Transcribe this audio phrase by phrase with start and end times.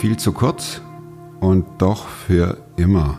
[0.00, 0.80] viel zu kurz
[1.40, 3.18] und doch für immer.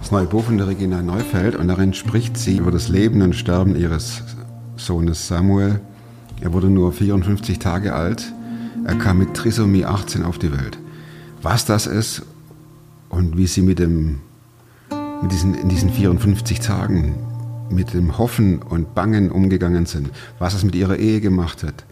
[0.00, 3.34] Das neue Buch von der Regina Neufeld und darin spricht sie über das Leben und
[3.34, 4.22] Sterben ihres
[4.76, 5.82] Sohnes Samuel.
[6.40, 8.32] Er wurde nur 54 Tage alt.
[8.86, 10.78] Er kam mit Trisomie 18 auf die Welt.
[11.42, 12.22] Was das ist
[13.10, 14.20] und wie sie mit dem,
[15.20, 17.16] mit diesen, in diesen 54 Tagen
[17.68, 21.84] mit dem Hoffen und Bangen umgegangen sind, was es mit ihrer Ehe gemacht hat,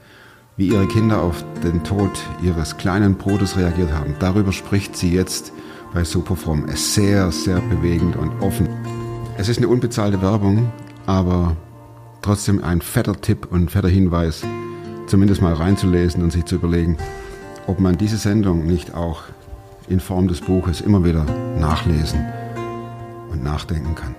[0.61, 2.11] wie ihre Kinder auf den Tod
[2.43, 4.15] ihres kleinen Bruders reagiert haben.
[4.19, 5.55] Darüber spricht sie jetzt
[5.95, 6.67] bei Superfrom.
[6.67, 8.69] Es ist sehr, sehr bewegend und offen.
[9.39, 10.71] Es ist eine unbezahlte Werbung,
[11.07, 11.57] aber
[12.21, 14.43] trotzdem ein fetter Tipp und fetter Hinweis,
[15.07, 16.99] zumindest mal reinzulesen und sich zu überlegen,
[17.67, 19.23] ob man diese Sendung nicht auch
[19.89, 21.25] in Form des Buches immer wieder
[21.59, 22.23] nachlesen
[23.33, 24.15] und nachdenken kann.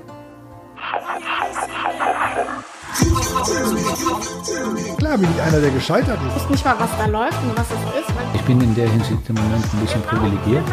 [5.11, 6.37] Klar bin ich einer, der gescheitert ist.
[6.37, 8.15] Ich weiß nicht mal, was da läuft und was es ist.
[8.33, 10.63] Ich bin in der Hinsicht im Moment ein bisschen privilegiert.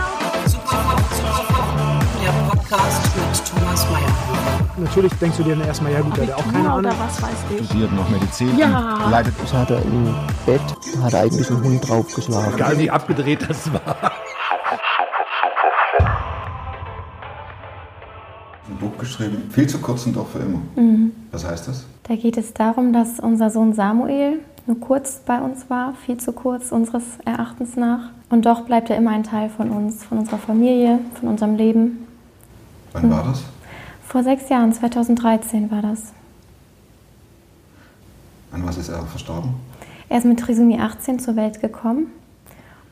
[2.23, 4.07] Der Podcast mit Thomas Mayer.
[4.77, 6.79] Natürlich denkst du dir dann erstmal, ja gut, der hat auch keine Ahnung.
[6.79, 7.67] oder was weiß ich.
[7.67, 9.01] studiert noch Medizin Ja.
[9.07, 10.15] und leitet Das hat er im
[10.47, 10.61] Bett,
[11.03, 12.55] hat er eigentlich einen Hund draufgeschlagen.
[12.55, 14.13] Egal wie abgedreht das war.
[18.69, 20.61] Ein Buch geschrieben, viel zu kurz und doch für immer.
[21.31, 21.87] Was heißt das?
[22.03, 26.33] Da geht es darum, dass unser Sohn Samuel nur kurz bei uns war, viel zu
[26.33, 28.11] kurz unseres Erachtens nach.
[28.29, 32.07] Und doch bleibt er immer ein Teil von uns, von unserer Familie, von unserem Leben.
[32.93, 33.45] Wann war das?
[34.07, 36.13] Vor sechs Jahren, 2013 war das.
[38.53, 39.55] An was ist er verstorben?
[40.11, 42.09] Er ist mit Trisomie 18 zur Welt gekommen.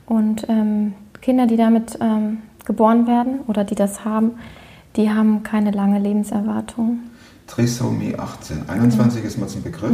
[0.06, 4.32] Und ähm, Kinder, die damit ähm, geboren werden oder die das haben,
[4.96, 7.00] die haben keine lange Lebenserwartung.
[7.46, 8.68] Trisomie 18.
[8.68, 9.92] 21 ist mal ein Begriff.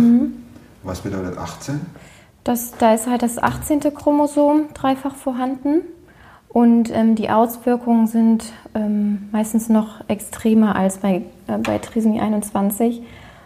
[0.83, 1.81] Was bedeutet 18?
[2.45, 3.81] Das, da ist halt das 18.
[3.95, 5.83] Chromosom dreifach vorhanden
[6.49, 13.03] und ähm, die Auswirkungen sind ähm, meistens noch extremer als bei, äh, bei Trisomie 21,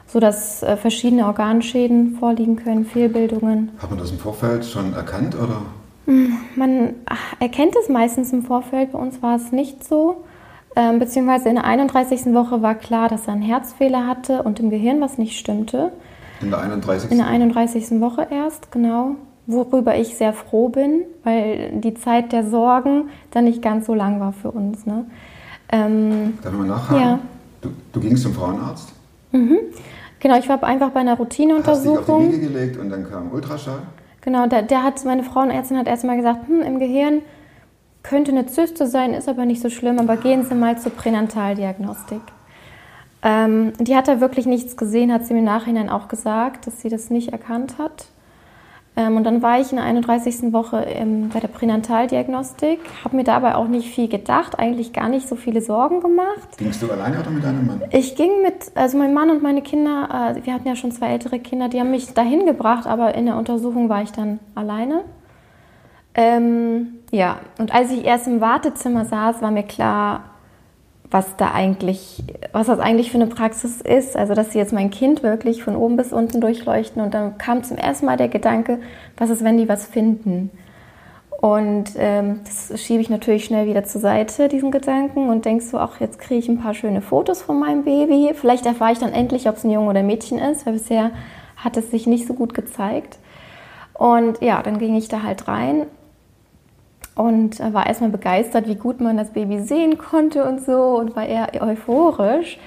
[0.07, 3.71] sodass äh, verschiedene Organschäden vorliegen können, Fehlbildungen.
[3.79, 5.63] Hat man das im Vorfeld schon erkannt oder?
[6.55, 10.25] Man ach, erkennt es meistens im Vorfeld, bei uns war es nicht so.
[10.79, 12.35] Ähm, beziehungsweise in der 31.
[12.35, 15.91] Woche war klar, dass er einen Herzfehler hatte und im Gehirn was nicht stimmte.
[16.43, 17.11] In der 31.
[17.11, 17.99] In der 31.
[18.01, 19.13] Woche erst, genau.
[19.47, 24.21] Worüber ich sehr froh bin, weil die Zeit der Sorgen dann nicht ganz so lang
[24.21, 24.85] war für uns.
[24.85, 25.07] Ne?
[25.73, 27.01] Ähm, Darf ich mal nachhaken?
[27.01, 27.19] Ja.
[27.63, 28.93] Du, du gingst zum Frauenarzt,
[30.21, 32.33] genau, ich war einfach bei einer hast dich auf die Routineuntersuchung.
[32.33, 33.81] Wiege gelegt und dann kam Ultraschall.
[34.21, 37.23] Genau, der, der hat, meine Frauenärztin hat erstmal gesagt, hm, im Gehirn
[38.09, 42.23] könnte eine Zyste sein, ist aber nicht so schlimm, aber gehen Sie mal zur Pränataldiagnostik.
[43.23, 46.81] Ähm, die hat da wirklich nichts gesehen, hat sie mir im Nachhinein auch gesagt, dass
[46.81, 48.07] sie das nicht erkannt hat.
[48.95, 50.53] Ähm, und dann war ich in der 31.
[50.53, 55.29] Woche ähm, bei der Pränataldiagnostik, habe mir dabei auch nicht viel gedacht, eigentlich gar nicht
[55.29, 56.57] so viele Sorgen gemacht.
[56.57, 57.83] Gingst du alleine oder mit deinem Mann?
[57.91, 61.09] Ich ging mit, also mein Mann und meine Kinder, äh, wir hatten ja schon zwei
[61.09, 65.03] ältere Kinder, die haben mich dahin gebracht, aber in der Untersuchung war ich dann alleine.
[66.17, 70.25] Ähm, ja, und als ich erst im Wartezimmer saß, war mir klar,
[71.11, 74.17] was da eigentlich, was das eigentlich für eine Praxis ist.
[74.17, 77.03] Also, dass sie jetzt mein Kind wirklich von oben bis unten durchleuchten.
[77.03, 78.81] Und dann kam zum ersten Mal der Gedanke,
[79.19, 80.51] was ist, wenn die was finden?
[81.39, 85.79] Und ähm, das schiebe ich natürlich schnell wieder zur Seite, diesen Gedanken, und denkst so,
[85.79, 88.33] ach, jetzt kriege ich ein paar schöne Fotos von meinem Baby.
[88.35, 91.11] Vielleicht erfahre ich dann endlich, ob es ein Junge oder ein Mädchen ist, weil bisher
[91.57, 93.19] hat es sich nicht so gut gezeigt.
[93.93, 95.87] Und ja, dann ging ich da halt rein
[97.17, 101.27] und war erstmal begeistert, wie gut man das Baby sehen konnte und so und war
[101.27, 102.59] eher euphorisch,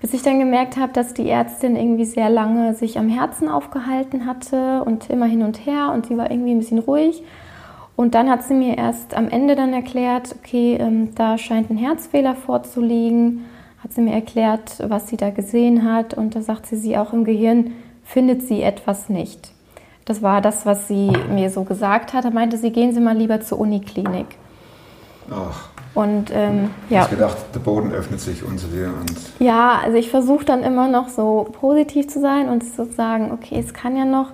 [0.00, 4.26] bis ich dann gemerkt habe, dass die Ärztin irgendwie sehr lange sich am Herzen aufgehalten
[4.26, 7.22] hatte und immer hin und her und sie war irgendwie ein bisschen ruhig.
[7.96, 11.76] Und dann hat sie mir erst am Ende dann erklärt, okay, ähm, da scheint ein
[11.76, 13.44] Herzfehler vorzuliegen,
[13.82, 17.12] hat sie mir erklärt, was sie da gesehen hat und da sagt sie, sie auch
[17.12, 17.72] im Gehirn
[18.04, 19.52] findet sie etwas nicht.
[20.08, 22.24] Das war das, was sie mir so gesagt hat.
[22.24, 24.26] Da meinte sie, gehen Sie mal lieber zur Uniklinik.
[25.30, 29.78] Ach, Und ähm, ich ja, hab gedacht, der Boden öffnet sich unter dir und ja,
[29.84, 33.74] also ich versuche dann immer noch so positiv zu sein und zu sagen, okay, es
[33.74, 34.30] kann ja noch,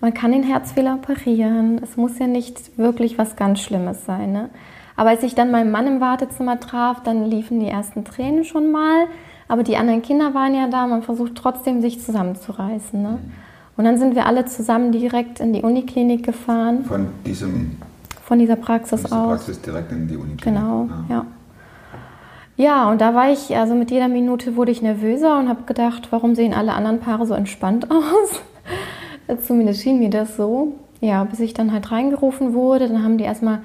[0.00, 1.80] man kann den Herzfehler operieren.
[1.82, 4.30] Es muss ja nicht wirklich was ganz Schlimmes sein.
[4.30, 4.50] Ne?
[4.94, 8.70] Aber als ich dann meinen Mann im Wartezimmer traf, dann liefen die ersten Tränen schon
[8.70, 9.06] mal.
[9.48, 10.86] Aber die anderen Kinder waren ja da.
[10.86, 13.02] Man versucht trotzdem, sich zusammenzureißen.
[13.02, 13.18] Ne?
[13.76, 17.76] Und dann sind wir alle zusammen direkt in die Uniklinik gefahren, von diesem
[18.22, 19.28] von dieser Praxis diese aus.
[19.28, 20.36] Praxis direkt in die Uni.
[20.42, 21.26] Genau, ja.
[22.56, 26.08] Ja, und da war ich, also mit jeder Minute wurde ich nervöser und habe gedacht,
[26.10, 28.40] warum sehen alle anderen Paare so entspannt aus?
[29.46, 30.72] Zumindest schien mir das so.
[31.00, 33.60] Ja, bis ich dann halt reingerufen wurde, dann haben die erstmal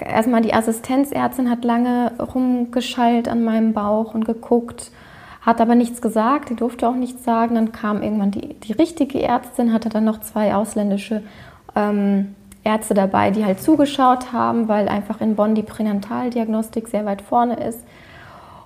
[0.00, 4.90] erstmal die Assistenzärztin hat lange rumgeschallt an meinem Bauch und geguckt,
[5.42, 7.56] hat aber nichts gesagt, die durfte auch nichts sagen.
[7.56, 11.22] Dann kam irgendwann die, die richtige Ärztin, hatte dann noch zwei ausländische
[11.74, 12.34] ähm,
[12.64, 17.56] Ärzte dabei, die halt zugeschaut haben, weil einfach in Bonn die Pränataldiagnostik sehr weit vorne
[17.56, 17.84] ist.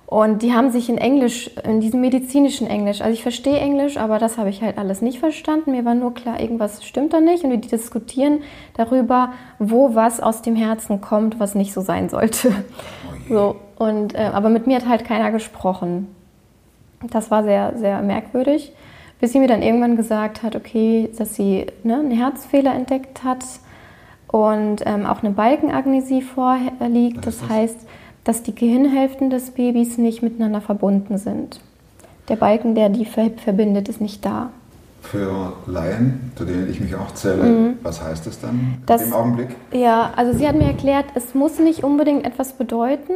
[0.05, 4.19] Und die haben sich in Englisch, in diesem medizinischen Englisch, also ich verstehe Englisch, aber
[4.19, 5.71] das habe ich halt alles nicht verstanden.
[5.71, 7.43] Mir war nur klar, irgendwas stimmt da nicht.
[7.43, 8.39] Und die diskutieren
[8.75, 12.53] darüber, wo was aus dem Herzen kommt, was nicht so sein sollte.
[13.29, 16.07] So, und, äh, aber mit mir hat halt keiner gesprochen.
[17.09, 18.73] Das war sehr, sehr merkwürdig,
[19.19, 23.43] bis sie mir dann irgendwann gesagt hat, okay, dass sie ne, einen Herzfehler entdeckt hat
[24.27, 27.25] und ähm, auch eine Balkenagnesie vorliegt.
[27.25, 27.79] Das heißt,
[28.23, 31.61] dass die Gehirnhälften des Babys nicht miteinander verbunden sind.
[32.29, 34.49] Der Balken, der die verbindet, ist nicht da.
[35.01, 37.73] Für Laien, zu denen ich mich auch zähle, mhm.
[37.81, 39.49] was heißt das dann das, im Augenblick?
[39.71, 43.13] Ja, also sie hat mir erklärt, es muss nicht unbedingt etwas bedeuten.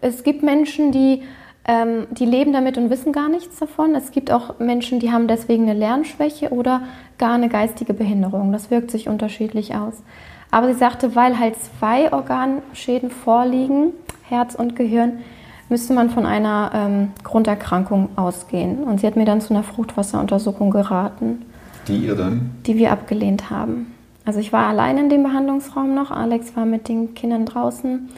[0.00, 1.22] Es gibt Menschen, die,
[1.66, 3.94] ähm, die leben damit und wissen gar nichts davon.
[3.94, 6.82] Es gibt auch Menschen, die haben deswegen eine Lernschwäche oder
[7.18, 8.52] gar eine geistige Behinderung.
[8.52, 10.02] Das wirkt sich unterschiedlich aus.
[10.50, 13.92] Aber sie sagte, weil halt zwei Organschäden vorliegen,
[14.28, 15.20] Herz und Gehirn,
[15.68, 18.84] müsste man von einer ähm, Grunderkrankung ausgehen.
[18.84, 21.42] Und sie hat mir dann zu einer Fruchtwasseruntersuchung geraten.
[21.88, 22.52] Die ihr dann?
[22.66, 23.94] Die wir abgelehnt haben.
[24.24, 28.08] Also ich war allein in dem Behandlungsraum noch, Alex war mit den Kindern draußen.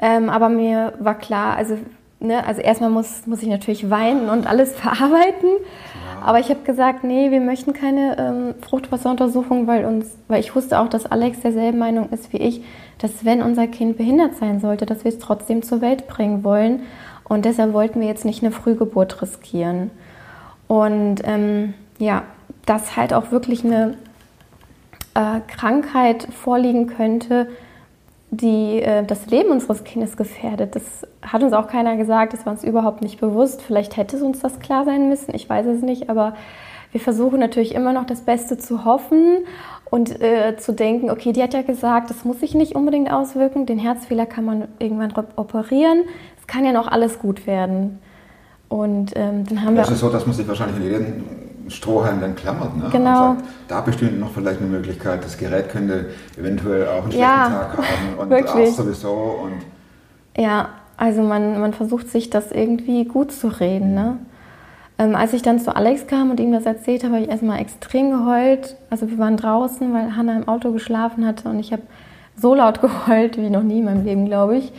[0.00, 1.78] Ähm, aber mir war klar, also,
[2.22, 5.50] ne, also erstmal muss, muss ich natürlich weinen und alles verarbeiten.
[6.24, 10.78] Aber ich habe gesagt, nee, wir möchten keine ähm, Fruchtwasseruntersuchung, weil, uns, weil ich wusste
[10.78, 12.62] auch, dass Alex derselben Meinung ist wie ich,
[12.98, 16.82] dass wenn unser Kind behindert sein sollte, dass wir es trotzdem zur Welt bringen wollen.
[17.24, 19.90] Und deshalb wollten wir jetzt nicht eine Frühgeburt riskieren.
[20.68, 22.22] Und ähm, ja,
[22.66, 23.96] dass halt auch wirklich eine
[25.14, 27.48] äh, Krankheit vorliegen könnte,
[28.32, 30.74] die äh, das Leben unseres Kindes gefährdet.
[30.74, 33.60] Das hat uns auch keiner gesagt, das war uns überhaupt nicht bewusst.
[33.60, 36.34] Vielleicht hätte es uns das klar sein müssen, ich weiß es nicht, aber
[36.92, 39.44] wir versuchen natürlich immer noch das Beste zu hoffen
[39.90, 43.66] und äh, zu denken, okay, die hat ja gesagt, das muss sich nicht unbedingt auswirken,
[43.66, 46.04] den Herzfehler kann man irgendwann operieren,
[46.40, 47.98] es kann ja noch alles gut werden.
[48.70, 49.94] Und ähm, dann haben das wir.
[49.94, 51.24] ist so, dass man sich wahrscheinlich in jedem
[51.72, 52.76] Strohhalm dann klammert.
[52.76, 52.88] Ne?
[52.92, 53.34] Genau.
[53.34, 57.48] Sagt, da bestünde noch vielleicht eine Möglichkeit, das Gerät könnte eventuell auch einen schlechten Ja,
[57.48, 58.66] Tag haben und wirklich.
[58.66, 59.12] Arzt sowieso.
[59.44, 59.52] Und
[60.36, 63.94] Ja, also man, man versucht sich das irgendwie gut zu reden.
[63.94, 64.18] Ne?
[64.98, 67.60] Ähm, als ich dann zu Alex kam und ihm das erzählt habe, habe ich erstmal
[67.60, 68.76] extrem geheult.
[68.90, 71.82] Also wir waren draußen, weil Hannah im Auto geschlafen hatte und ich habe
[72.36, 74.72] so laut geheult wie noch nie in meinem Leben, glaube ich.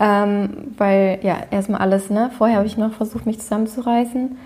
[0.00, 2.30] Ähm, weil ja, erstmal alles, ne?
[2.38, 4.36] Vorher habe ich noch versucht, mich zusammenzureißen.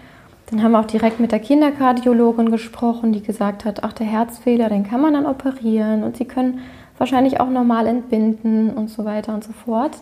[0.52, 4.68] Dann haben wir auch direkt mit der Kinderkardiologin gesprochen, die gesagt hat, ach, der Herzfehler,
[4.68, 6.60] den kann man dann operieren und sie können
[6.98, 9.92] wahrscheinlich auch normal entbinden und so weiter und so fort.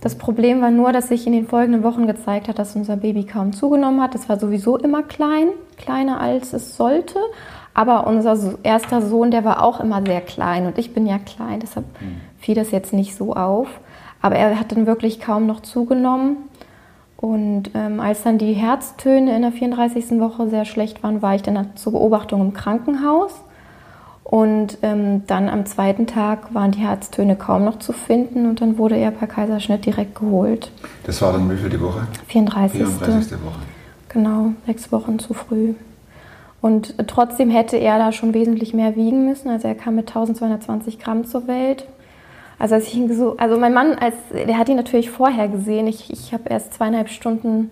[0.00, 3.22] Das Problem war nur, dass sich in den folgenden Wochen gezeigt hat, dass unser Baby
[3.22, 4.16] kaum zugenommen hat.
[4.16, 7.20] Es war sowieso immer klein, kleiner als es sollte.
[7.72, 11.60] Aber unser erster Sohn, der war auch immer sehr klein und ich bin ja klein,
[11.60, 11.84] deshalb
[12.40, 13.68] fiel das jetzt nicht so auf.
[14.20, 16.47] Aber er hat dann wirklich kaum noch zugenommen.
[17.20, 20.20] Und ähm, als dann die Herztöne in der 34.
[20.20, 23.32] Woche sehr schlecht waren, war ich dann zur Beobachtung im Krankenhaus.
[24.22, 28.76] Und ähm, dann am zweiten Tag waren die Herztöne kaum noch zu finden und dann
[28.76, 30.70] wurde er per Kaiserschnitt direkt geholt.
[31.04, 32.06] das war dann wie viel die Woche?
[32.26, 32.78] 34.
[32.78, 33.32] 34.
[33.42, 33.60] Woche.
[34.10, 35.74] Genau, sechs Wochen zu früh.
[36.60, 39.48] Und trotzdem hätte er da schon wesentlich mehr wiegen müssen.
[39.48, 41.86] Also er kam mit 1220 Gramm zur Welt.
[42.58, 45.86] Also als ich ihn so, also mein Mann, als, der hat ihn natürlich vorher gesehen.
[45.86, 47.70] Ich, ich habe erst zweieinhalb Stunden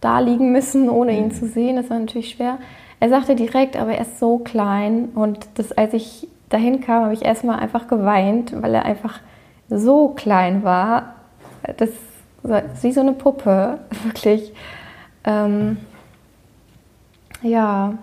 [0.00, 1.76] da liegen müssen, ohne ihn zu sehen.
[1.76, 2.58] Das war natürlich schwer.
[3.00, 5.10] Er sagte direkt, aber er ist so klein.
[5.14, 9.20] Und das, als ich dahin kam, habe ich erstmal einfach geweint, weil er einfach
[9.68, 11.14] so klein war.
[11.76, 11.90] Das
[12.42, 14.52] war wie so eine Puppe, wirklich.
[15.24, 15.76] Ähm,
[17.42, 17.94] ja,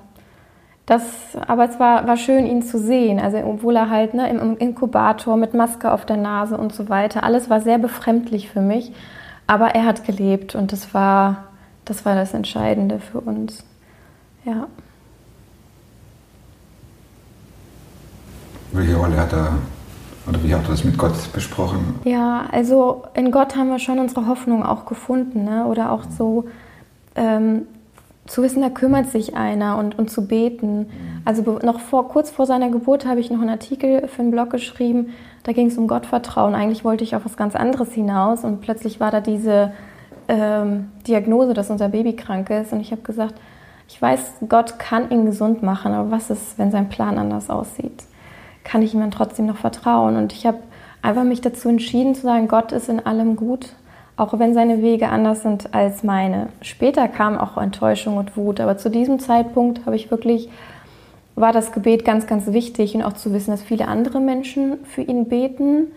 [0.86, 1.01] das,
[1.48, 3.20] aber es war, war schön, ihn zu sehen.
[3.20, 7.24] Also, obwohl er halt ne, im Inkubator mit Maske auf der Nase und so weiter,
[7.24, 8.94] alles war sehr befremdlich für mich.
[9.48, 11.46] Aber er hat gelebt und das war
[11.86, 13.63] das, war das Entscheidende für uns.
[14.44, 14.68] Ja.
[18.72, 19.54] Welche Rolle hat er,
[20.27, 22.00] oder wie habt ihr das mit Gott besprochen?
[22.04, 25.46] Ja, also in Gott haben wir schon unsere Hoffnung auch gefunden.
[25.46, 25.65] Ne?
[25.65, 26.46] Oder auch so
[27.15, 27.68] ähm,
[28.25, 30.88] zu wissen, da kümmert sich einer und, und zu beten.
[31.25, 34.32] Also be- noch vor, kurz vor seiner Geburt habe ich noch einen Artikel für einen
[34.32, 35.10] Blog geschrieben.
[35.44, 36.55] Da ging es um Gottvertrauen.
[36.55, 39.74] Eigentlich wollte ich auf was ganz anderes hinaus und plötzlich war da diese
[40.27, 42.74] ähm, Diagnose, dass unser Baby krank ist.
[42.74, 43.36] Und ich habe gesagt,
[43.88, 48.05] ich weiß, Gott kann ihn gesund machen, aber was ist, wenn sein Plan anders aussieht?
[48.63, 50.15] Kann ich ihm dann trotzdem noch vertrauen?
[50.15, 50.58] Und ich habe
[51.03, 53.75] einfach mich dazu entschieden zu sagen, Gott ist in allem gut,
[54.17, 56.48] auch wenn seine Wege anders sind als meine.
[56.62, 60.50] Später kam auch Enttäuschung und Wut, aber zu diesem Zeitpunkt habe ich wirklich
[61.36, 65.01] war das Gebet ganz, ganz wichtig und auch zu wissen, dass viele andere Menschen für
[65.01, 65.91] ihn beten.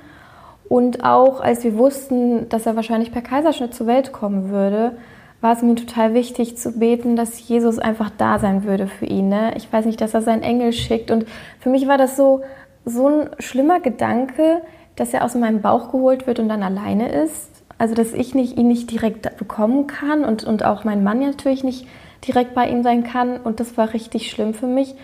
[0.69, 4.97] Und auch als wir wussten, dass er wahrscheinlich per Kaiserschnitt zur Welt kommen würde,
[5.41, 9.29] war es mir total wichtig zu beten, dass Jesus einfach da sein würde für ihn.
[9.29, 9.53] Ne?
[9.57, 11.13] Ich weiß nicht, dass er seinen Engel schickt.
[11.13, 11.27] Und
[11.61, 12.43] für mich war das so,
[12.85, 14.63] so ein schlimmer Gedanke,
[14.97, 17.63] dass er aus meinem Bauch geholt wird und dann alleine ist.
[17.79, 21.63] Also, dass ich nicht, ihn nicht direkt bekommen kann und, und auch mein Mann natürlich
[21.63, 21.87] nicht
[22.27, 23.37] direkt bei ihm sein kann.
[23.39, 24.95] Und das war richtig schlimm für mich.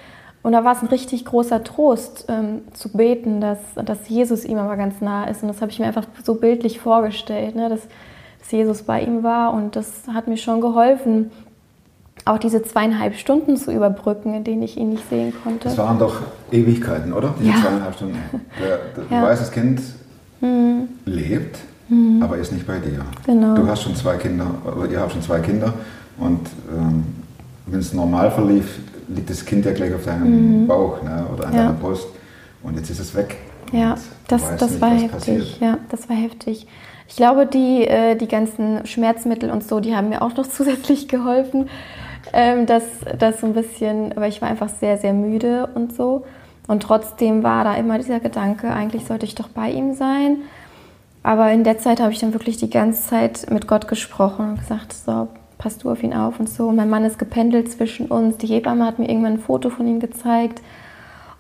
[0.43, 4.59] Und da war es ein richtig großer Trost ähm, zu beten, dass, dass Jesus ihm
[4.59, 5.43] aber ganz nah ist.
[5.43, 7.69] Und das habe ich mir einfach so bildlich vorgestellt, ne?
[7.69, 7.81] dass,
[8.41, 9.55] dass Jesus bei ihm war.
[9.55, 11.31] Und das hat mir schon geholfen,
[12.27, 15.69] auch diese zweieinhalb Stunden zu überbrücken, in denen ich ihn nicht sehen konnte.
[15.69, 17.35] Das waren doch Ewigkeiten, oder?
[17.39, 17.57] Diese Ja.
[17.63, 18.19] zweieinhalb Stunden.
[18.59, 19.21] Der, der, Ja.
[19.23, 19.81] Du weißt, das Kind
[20.41, 20.89] Mhm.
[21.07, 21.59] lebt,
[22.23, 23.05] aber ist nicht bei dir.
[23.27, 23.55] Genau.
[23.55, 25.73] Du hast schon zwei Kinder, oder ihr habt schon zwei Kinder
[26.19, 26.41] und
[26.77, 27.05] ähm,
[27.67, 31.51] wenn es normal verlief, liegt das Kind ja gleich auf deinem Bauch ne, oder an
[31.53, 31.57] Mhm.
[31.57, 31.63] Ja.
[31.65, 32.07] deiner Brust
[32.63, 33.37] und jetzt ist es weg.
[33.73, 33.97] Ja,
[34.29, 35.11] das, das nicht, war heftig.
[35.11, 35.61] passiert.
[35.61, 36.67] Ja, das war heftig.
[37.09, 41.09] Ich glaube, die, äh, die ganzen Schmerzmittel und so, die haben mir auch noch zusätzlich
[41.09, 41.69] geholfen.
[42.33, 42.83] Ähm, das,
[43.19, 46.25] das so ein bisschen, aber ich war einfach sehr, sehr müde und so.
[46.67, 50.39] Und trotzdem war da immer dieser Gedanke, eigentlich sollte ich doch bei ihm sein.
[51.25, 54.59] Aber in der Zeit habe ich dann wirklich die ganze Zeit mit Gott gesprochen und
[54.59, 56.69] gesagt, so, pass du auf ihn auf und so.
[56.69, 58.37] Und mein Mann ist gependelt zwischen uns.
[58.37, 60.61] Die Hebamme hat mir irgendwann ein Foto von ihm gezeigt.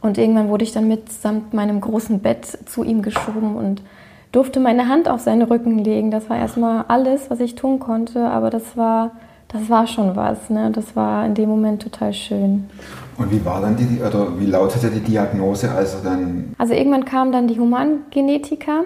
[0.00, 3.82] Und irgendwann wurde ich dann mitsamt meinem großen Bett zu ihm geschoben und
[4.32, 6.10] durfte meine Hand auf seinen Rücken legen.
[6.10, 9.10] Das war erstmal alles, was ich tun konnte, aber das war,
[9.48, 10.48] das war schon was.
[10.48, 10.70] Ne?
[10.72, 12.70] Das war in dem Moment total schön.
[13.18, 17.04] Und wie war dann die, oder wie lautete die Diagnose, als er dann Also irgendwann
[17.04, 18.84] kamen dann die Humangenetiker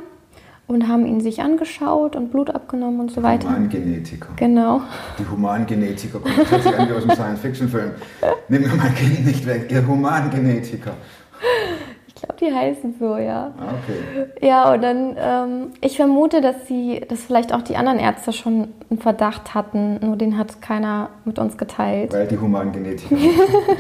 [0.68, 3.48] und haben ihn sich angeschaut und Blut abgenommen und so weiter.
[3.48, 4.28] Humangenetiker?
[4.36, 4.82] Genau.
[5.18, 7.90] Die Humangenetiker kommt plötzlich an wie aus einem Science-Fiction-Film.
[8.48, 10.92] Nimm mir mein Kind nicht weg, ihr Humangenetiker.
[12.06, 13.52] Ich glaube, die heißen so, ja.
[13.58, 14.46] Ah, Okay.
[14.46, 18.68] Ja, und dann, ähm, ich vermute, dass sie, dass vielleicht auch die anderen Ärzte schon
[18.90, 22.12] einen Verdacht hatten, nur den hat keiner mit uns geteilt.
[22.12, 23.14] Weil die Humangenetiker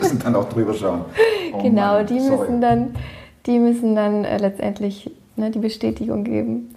[0.00, 1.04] müssen dann auch drüber schauen.
[1.52, 2.38] Oh genau, Mann, die sorry.
[2.38, 2.94] müssen dann,
[3.46, 6.74] die müssen dann äh, letztendlich ne, die Bestätigung geben.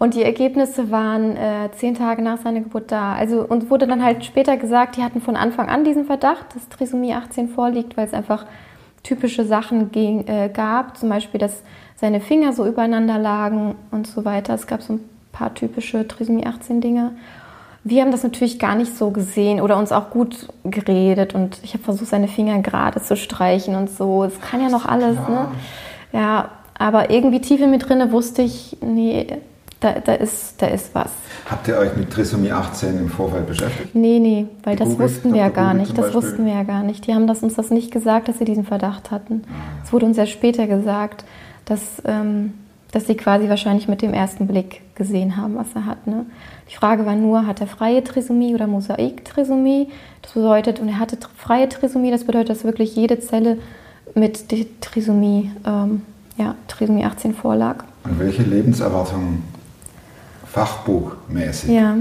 [0.00, 3.12] Und die Ergebnisse waren äh, zehn Tage nach seiner Geburt da.
[3.12, 6.70] Also uns wurde dann halt später gesagt, die hatten von Anfang an diesen Verdacht, dass
[6.70, 8.46] Trisomie 18 vorliegt, weil es einfach
[9.02, 10.96] typische Sachen ging, äh, gab.
[10.96, 11.62] Zum Beispiel, dass
[11.96, 14.54] seine Finger so übereinander lagen und so weiter.
[14.54, 15.00] Es gab so ein
[15.32, 17.12] paar typische Trisomie 18 Dinge.
[17.84, 21.74] Wir haben das natürlich gar nicht so gesehen oder uns auch gut geredet und ich
[21.74, 24.24] habe versucht, seine Finger gerade zu streichen und so.
[24.24, 25.48] Es kann ja noch alles, ne?
[26.12, 29.26] Ja, aber irgendwie tief in mir drinne wusste ich, nee,
[29.80, 31.10] da, da, ist, da ist was.
[31.50, 33.94] Habt ihr euch mit Trisomie 18 im Vorfeld beschäftigt?
[33.94, 35.10] Nee, nee, weil das Gegoogelt?
[35.10, 35.98] wussten wir ja gar Google nicht.
[35.98, 37.06] Das wussten wir ja gar nicht.
[37.06, 39.44] Die haben das, uns das nicht gesagt, dass sie diesen Verdacht hatten.
[39.84, 41.26] Es wurde uns ja später gesagt,
[41.66, 42.54] dass, ähm,
[42.92, 46.06] dass sie quasi wahrscheinlich mit dem ersten Blick gesehen haben, was er hat.
[46.06, 46.24] Ne?
[46.70, 49.88] Die Frage war nur, hat er freie Trisomie oder Mosaik-Trisomie?
[50.22, 53.58] Das bedeutet, und er hatte freie Trisomie, das bedeutet, dass wirklich jede Zelle
[54.14, 56.02] mit der Trisomie, ähm,
[56.40, 57.84] ja, Trisomie 18 vorlag.
[58.04, 59.42] Und welche Lebenserwartung
[60.46, 61.70] fachbuchmäßig?
[61.70, 61.96] Ja.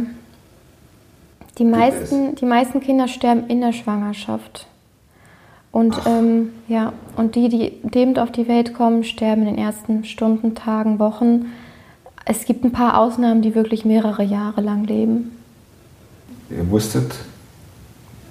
[1.58, 4.66] Die meisten, die meisten Kinder sterben in der Schwangerschaft.
[5.72, 10.06] Und, ähm, ja, und die, die lebend auf die Welt kommen, sterben in den ersten
[10.06, 11.48] Stunden, Tagen, Wochen.
[12.26, 15.32] Es gibt ein paar Ausnahmen, die wirklich mehrere Jahre lang leben.
[16.50, 17.14] Ihr wusstet,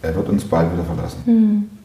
[0.03, 1.23] er wird uns bald wieder verlassen.
[1.27, 1.78] Hm.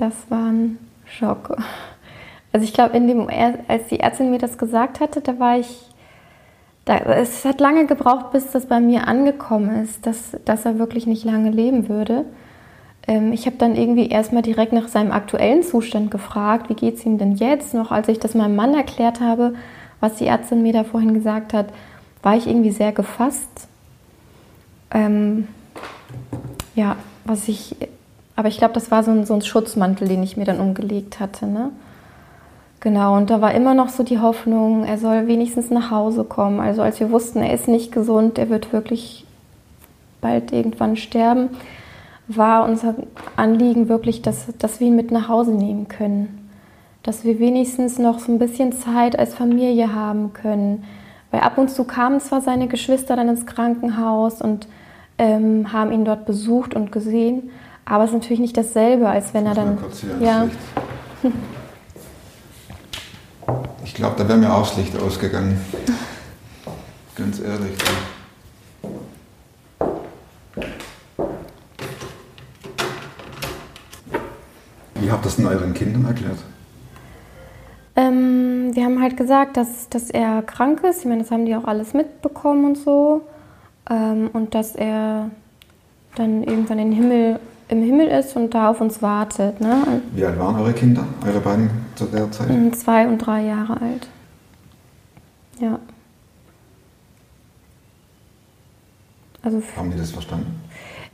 [0.00, 1.58] Das war ein Schock.
[2.52, 3.28] Also ich glaube, in dem,
[3.68, 5.90] als die Ärztin mir das gesagt hatte, da war ich,
[6.86, 11.06] da, es hat lange gebraucht, bis das bei mir angekommen ist, dass, dass er wirklich
[11.06, 12.24] nicht lange leben würde.
[13.06, 17.04] Ähm, ich habe dann irgendwie erstmal direkt nach seinem aktuellen Zustand gefragt, wie geht es
[17.04, 17.74] ihm denn jetzt?
[17.74, 19.52] Noch als ich das meinem Mann erklärt habe,
[20.00, 21.66] was die Ärztin mir da vorhin gesagt hat,
[22.22, 23.68] war ich irgendwie sehr gefasst.
[24.92, 25.46] Ähm,
[26.74, 27.76] ja, was ich,
[28.40, 31.20] aber ich glaube, das war so ein, so ein Schutzmantel, den ich mir dann umgelegt
[31.20, 31.46] hatte.
[31.46, 31.72] Ne?
[32.80, 36.58] Genau, und da war immer noch so die Hoffnung, er soll wenigstens nach Hause kommen.
[36.58, 39.26] Also als wir wussten, er ist nicht gesund, er wird wirklich
[40.22, 41.50] bald irgendwann sterben,
[42.28, 42.94] war unser
[43.36, 46.48] Anliegen wirklich, dass, dass wir ihn mit nach Hause nehmen können.
[47.02, 50.84] Dass wir wenigstens noch so ein bisschen Zeit als Familie haben können.
[51.30, 54.66] Weil ab und zu kamen zwar seine Geschwister dann ins Krankenhaus und
[55.18, 57.50] ähm, haben ihn dort besucht und gesehen,
[57.90, 59.78] aber es ist natürlich nicht dasselbe, als wenn er dann.
[60.20, 60.56] ja, Licht.
[64.00, 65.60] glaube, da wäre mir auch schlecht ausgegangen.
[67.14, 67.76] Ganz ehrlich.
[74.94, 76.38] Wie habt ihr das denn euren Kindern erklärt?
[77.94, 81.00] Ähm, wir haben halt gesagt, dass, dass er krank ist.
[81.00, 83.20] Ich meine, das haben die auch alles mitbekommen und so.
[83.90, 85.30] Ähm, und dass er
[86.14, 89.60] dann irgendwann in den Himmel, im Himmel ist und da auf uns wartet.
[89.60, 90.02] Ne?
[90.12, 92.50] Wie alt waren eure Kinder, eure beiden zu der Zeit?
[92.50, 94.08] Und zwei und drei Jahre alt.
[95.60, 95.78] Ja.
[99.42, 100.60] Also Haben die das verstanden?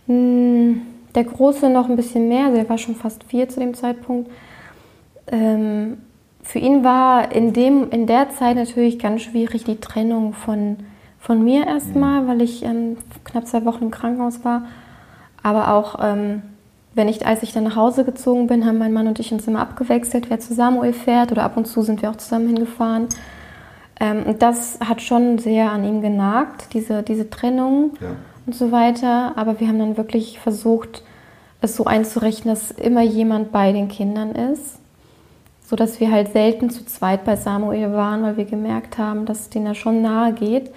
[0.06, 0.80] Mm,
[1.14, 4.30] Der Große noch ein bisschen mehr, also er war schon fast vier zu dem Zeitpunkt.
[5.28, 5.98] Ähm,
[6.42, 10.76] für ihn war in, dem, in der Zeit natürlich ganz schwierig die Trennung von,
[11.18, 14.62] von mir erstmal, weil ich ähm, knapp zwei Wochen im Krankenhaus war.
[15.46, 16.42] Aber auch, ähm,
[16.96, 19.46] wenn ich, als ich dann nach Hause gezogen bin, haben mein Mann und ich uns
[19.46, 23.06] immer abgewechselt, wer zu Samuel fährt oder ab und zu sind wir auch zusammen hingefahren.
[24.00, 28.08] Ähm, und das hat schon sehr an ihm genagt, diese, diese Trennung Ja.
[28.44, 29.34] und so weiter.
[29.36, 31.04] Aber wir haben dann wirklich versucht,
[31.60, 34.80] es so einzurechnen, dass immer jemand bei den Kindern ist.
[35.64, 39.42] So dass wir halt selten zu zweit bei Samuel waren, weil wir gemerkt haben, dass
[39.42, 40.72] es denen da schon nahe geht.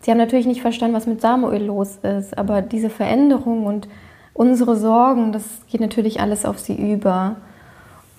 [0.00, 3.86] Sie haben natürlich nicht verstanden, was mit Samuel los ist, aber diese Veränderung und
[4.34, 7.36] unsere Sorgen, das geht natürlich alles auf sie über.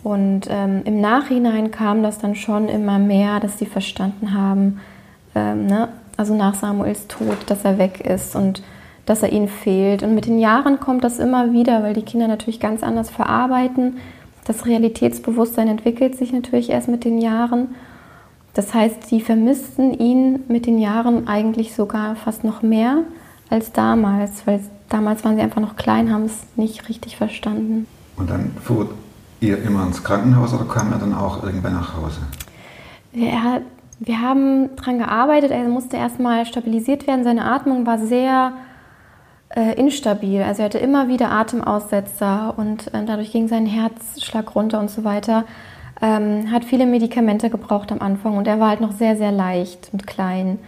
[0.04, 4.80] Und ähm, im Nachhinein kam das dann schon immer mehr, dass sie verstanden haben,
[5.36, 5.90] ähm, ne?
[6.18, 8.64] also nach Samuels Tod, dass er weg ist und
[9.06, 10.04] dass er ihnen fehlt.
[10.04, 13.98] Und mit den Jahren kommt das immer wieder, weil die Kinder natürlich ganz anders verarbeiten.
[14.46, 17.76] Das Realitätsbewusstsein entwickelt sich natürlich erst mit den Jahren.
[18.54, 23.00] Das heißt, sie vermissten ihn mit den Jahren eigentlich sogar fast noch mehr
[23.50, 24.60] als damals, weil
[24.90, 27.88] damals waren sie einfach noch klein, haben es nicht richtig verstanden.
[28.18, 28.92] Und dann fuhrt
[29.40, 32.22] ihr immer ins Krankenhaus oder kam er dann auch irgendwann nach Hause?
[33.14, 33.62] Er
[34.00, 37.24] wir haben daran gearbeitet, er musste erstmal stabilisiert werden.
[37.24, 38.54] Seine Atmung war sehr
[39.50, 40.42] äh, instabil.
[40.42, 45.04] Also er hatte immer wieder Atemaussetzer und äh, dadurch ging sein Herzschlag runter und so
[45.04, 45.46] weiter.
[46.02, 49.90] Ähm, hat viele Medikamente gebraucht am Anfang und er war halt noch sehr, sehr leicht
[49.94, 50.60] und klein.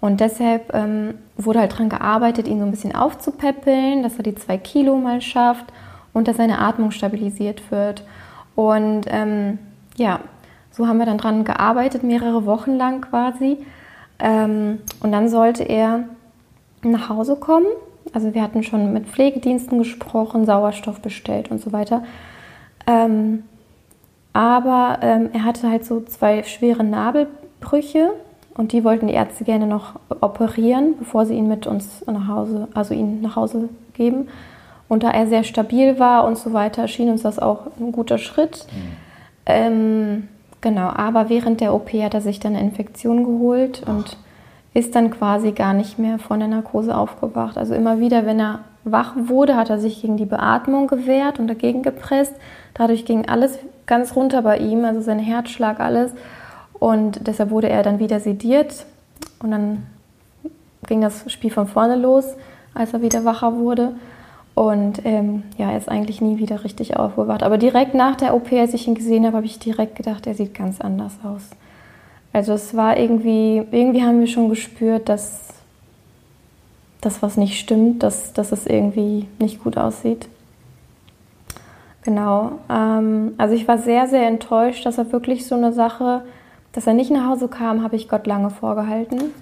[0.00, 4.34] Und deshalb ähm, wurde halt daran gearbeitet, ihn so ein bisschen aufzupäppeln, dass er die
[4.34, 5.66] zwei Kilo mal schafft
[6.12, 8.04] und dass seine Atmung stabilisiert wird.
[8.54, 9.58] Und ähm,
[9.96, 10.20] ja,
[10.70, 13.58] so haben wir dann dran gearbeitet, mehrere Wochen lang quasi.
[14.20, 16.04] Ähm, und dann sollte er
[16.82, 17.66] nach Hause kommen.
[18.12, 22.04] Also wir hatten schon mit Pflegediensten gesprochen, Sauerstoff bestellt und so weiter.
[22.86, 23.42] Ähm,
[24.32, 28.12] aber ähm, er hatte halt so zwei schwere Nabelbrüche
[28.58, 32.66] und die wollten die Ärzte gerne noch operieren, bevor sie ihn mit uns nach Hause,
[32.74, 34.28] also ihn nach Hause geben.
[34.88, 38.18] Und da er sehr stabil war und so weiter, schien uns das auch ein guter
[38.18, 38.66] Schritt.
[39.46, 40.26] Ähm,
[40.60, 44.16] genau, aber während der OP hat er sich dann eine Infektion geholt und
[44.74, 47.56] ist dann quasi gar nicht mehr von der Narkose aufgewacht.
[47.56, 51.46] Also immer wieder, wenn er wach wurde, hat er sich gegen die Beatmung gewehrt und
[51.46, 52.34] dagegen gepresst.
[52.74, 56.12] Dadurch ging alles ganz runter bei ihm, also sein Herzschlag, alles.
[56.78, 58.86] Und deshalb wurde er dann wieder sediert
[59.40, 59.86] und dann
[60.86, 62.24] ging das Spiel von vorne los,
[62.74, 63.92] als er wieder wacher wurde.
[64.54, 67.42] Und ähm, ja, er ist eigentlich nie wieder richtig aufgewacht.
[67.42, 70.34] Aber direkt nach der OP, als ich ihn gesehen habe, habe ich direkt gedacht, er
[70.34, 71.42] sieht ganz anders aus.
[72.32, 75.54] Also es war irgendwie, irgendwie haben wir schon gespürt, dass
[77.00, 80.28] das was nicht stimmt, dass, dass es irgendwie nicht gut aussieht.
[82.02, 82.52] Genau.
[82.68, 86.22] Ähm, also ich war sehr, sehr enttäuscht, dass er wirklich so eine Sache,
[86.72, 89.32] dass er nicht nach Hause kam, habe ich Gott lange vorgehalten,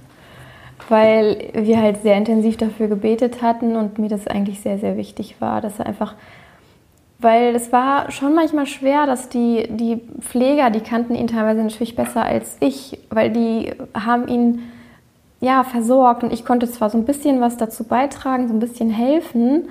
[0.89, 5.41] weil wir halt sehr intensiv dafür gebetet hatten und mir das eigentlich sehr, sehr wichtig
[5.41, 6.15] war, dass er einfach,
[7.19, 11.97] weil es war schon manchmal schwer, dass die, die Pfleger, die kannten ihn teilweise natürlich
[11.97, 14.63] besser als ich, weil die haben ihn
[15.41, 18.91] ja versorgt und ich konnte zwar so ein bisschen was dazu beitragen, so ein bisschen
[18.91, 19.69] helfen,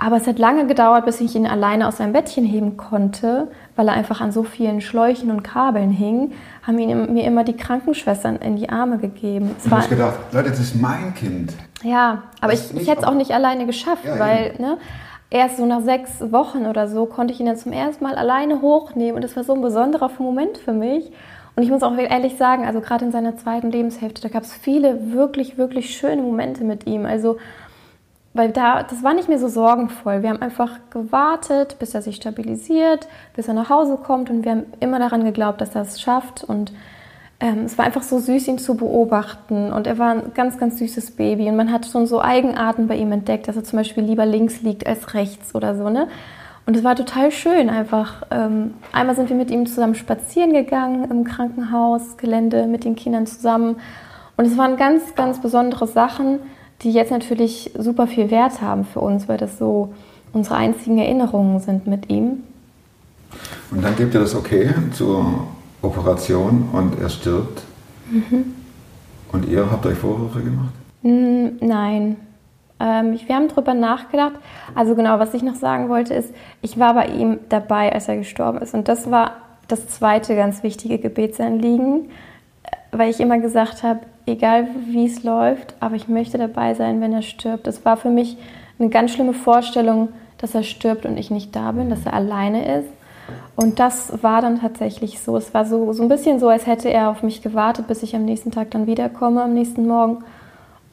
[0.00, 3.88] aber es hat lange gedauert, bis ich ihn alleine aus seinem Bettchen heben konnte, weil
[3.88, 6.32] er einfach an so vielen Schläuchen und Kabeln hing,
[6.68, 9.56] haben ihn, mir immer die Krankenschwestern in die Arme gegeben.
[9.58, 11.52] Es war, hast gedacht, Leute, das ist mein Kind.
[11.82, 14.76] ja, aber Das ich, ich hätte es auch- auch nicht alleine geschafft, Ja, weil ne,
[15.30, 18.60] erst so nach sechs Wochen oder so konnte ich ihn dann zum ersten Mal alleine
[18.62, 21.10] hochnehmen und das war so ein besonderer Moment für mich.
[21.56, 24.52] Und ich muss auch ehrlich sagen, also gerade in seiner zweiten Lebenshälfte, da gab es
[24.52, 27.04] viele wirklich, wirklich schöne Momente mit ihm.
[27.04, 27.38] Also
[28.38, 30.22] weil da, das war nicht mehr so sorgenvoll.
[30.22, 34.52] Wir haben einfach gewartet, bis er sich stabilisiert, bis er nach Hause kommt und wir
[34.52, 36.44] haben immer daran geglaubt, dass er es schafft.
[36.44, 36.72] Und
[37.40, 39.72] ähm, es war einfach so süß, ihn zu beobachten.
[39.72, 41.48] Und er war ein ganz, ganz süßes Baby.
[41.48, 44.62] Und man hat schon so Eigenarten bei ihm entdeckt, dass er zum Beispiel lieber links
[44.62, 45.90] liegt als rechts oder so.
[45.90, 46.06] Ne?
[46.64, 48.22] Und es war total schön einfach.
[48.30, 53.80] Ähm, einmal sind wir mit ihm zusammen spazieren gegangen im Krankenhausgelände mit den Kindern zusammen.
[54.36, 56.38] Und es waren ganz, ganz besondere Sachen,
[56.82, 59.92] die jetzt natürlich super viel Wert haben für uns, weil das so
[60.32, 62.44] unsere einzigen Erinnerungen sind mit ihm.
[63.70, 65.46] Und dann gibt ihr das okay zur
[65.82, 67.62] Operation und er stirbt.
[68.10, 68.54] Mhm.
[69.32, 70.72] Und ihr habt euch Vorwürfe gemacht?
[71.02, 72.16] Mm, Nein.
[72.80, 74.34] Ähm, wir haben darüber nachgedacht.
[74.74, 78.16] Also genau, was ich noch sagen wollte, ist, ich war bei ihm dabei, als er
[78.16, 78.72] gestorben ist.
[78.72, 79.32] Und das war
[79.66, 82.06] das zweite ganz wichtige Gebetsanliegen,
[82.62, 87.00] äh, weil ich immer gesagt habe, egal wie es läuft, aber ich möchte dabei sein,
[87.00, 87.66] wenn er stirbt.
[87.66, 88.36] Das war für mich
[88.78, 92.78] eine ganz schlimme Vorstellung, dass er stirbt und ich nicht da bin, dass er alleine
[92.78, 92.88] ist.
[93.56, 95.36] Und das war dann tatsächlich so.
[95.36, 98.14] Es war so, so ein bisschen so, als hätte er auf mich gewartet, bis ich
[98.14, 100.24] am nächsten Tag dann wiederkomme, am nächsten Morgen.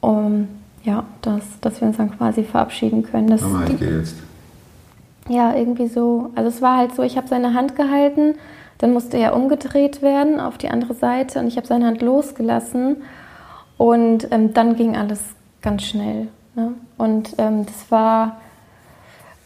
[0.02, 0.48] Um,
[0.84, 3.28] ja, dass, dass wir uns dann quasi verabschieden können.
[3.28, 4.16] Das, Mama, ich gehe jetzt.
[5.30, 6.32] ja, irgendwie so.
[6.36, 8.36] Also es war halt so, ich habe seine Hand gehalten,
[8.78, 12.98] dann musste er umgedreht werden auf die andere Seite und ich habe seine Hand losgelassen
[13.78, 15.22] und ähm, dann ging alles
[15.62, 16.28] ganz schnell.
[16.56, 16.74] Ne?
[16.98, 18.38] Und ähm, das war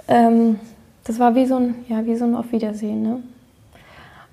[0.08, 0.60] ähm,
[1.10, 3.02] das war wie so ein, ja, wie so ein Auf Wiedersehen.
[3.02, 3.24] Ne?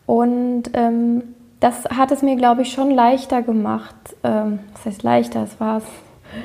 [0.05, 1.23] Und ähm,
[1.59, 3.95] das hat es mir, glaube ich, schon leichter gemacht.
[4.23, 5.43] Ähm, was heißt leichter?
[5.45, 5.85] Es war es,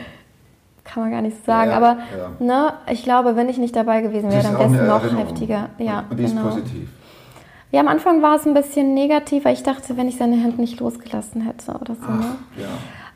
[0.86, 1.72] kann man gar nicht sagen.
[1.72, 2.32] Ja, aber ja.
[2.40, 5.28] Ne, ich glaube, wenn ich nicht dabei gewesen wäre, ist dann wäre es noch Erinnerung.
[5.28, 5.70] heftiger.
[5.80, 6.48] Ja, Und die ist genau.
[6.50, 6.90] positiv.
[7.72, 10.60] Ja, am Anfang war es ein bisschen negativ, weil ich dachte, wenn ich seine Hand
[10.60, 12.10] nicht losgelassen hätte oder so.
[12.10, 12.36] Ne?
[12.58, 12.68] Ja.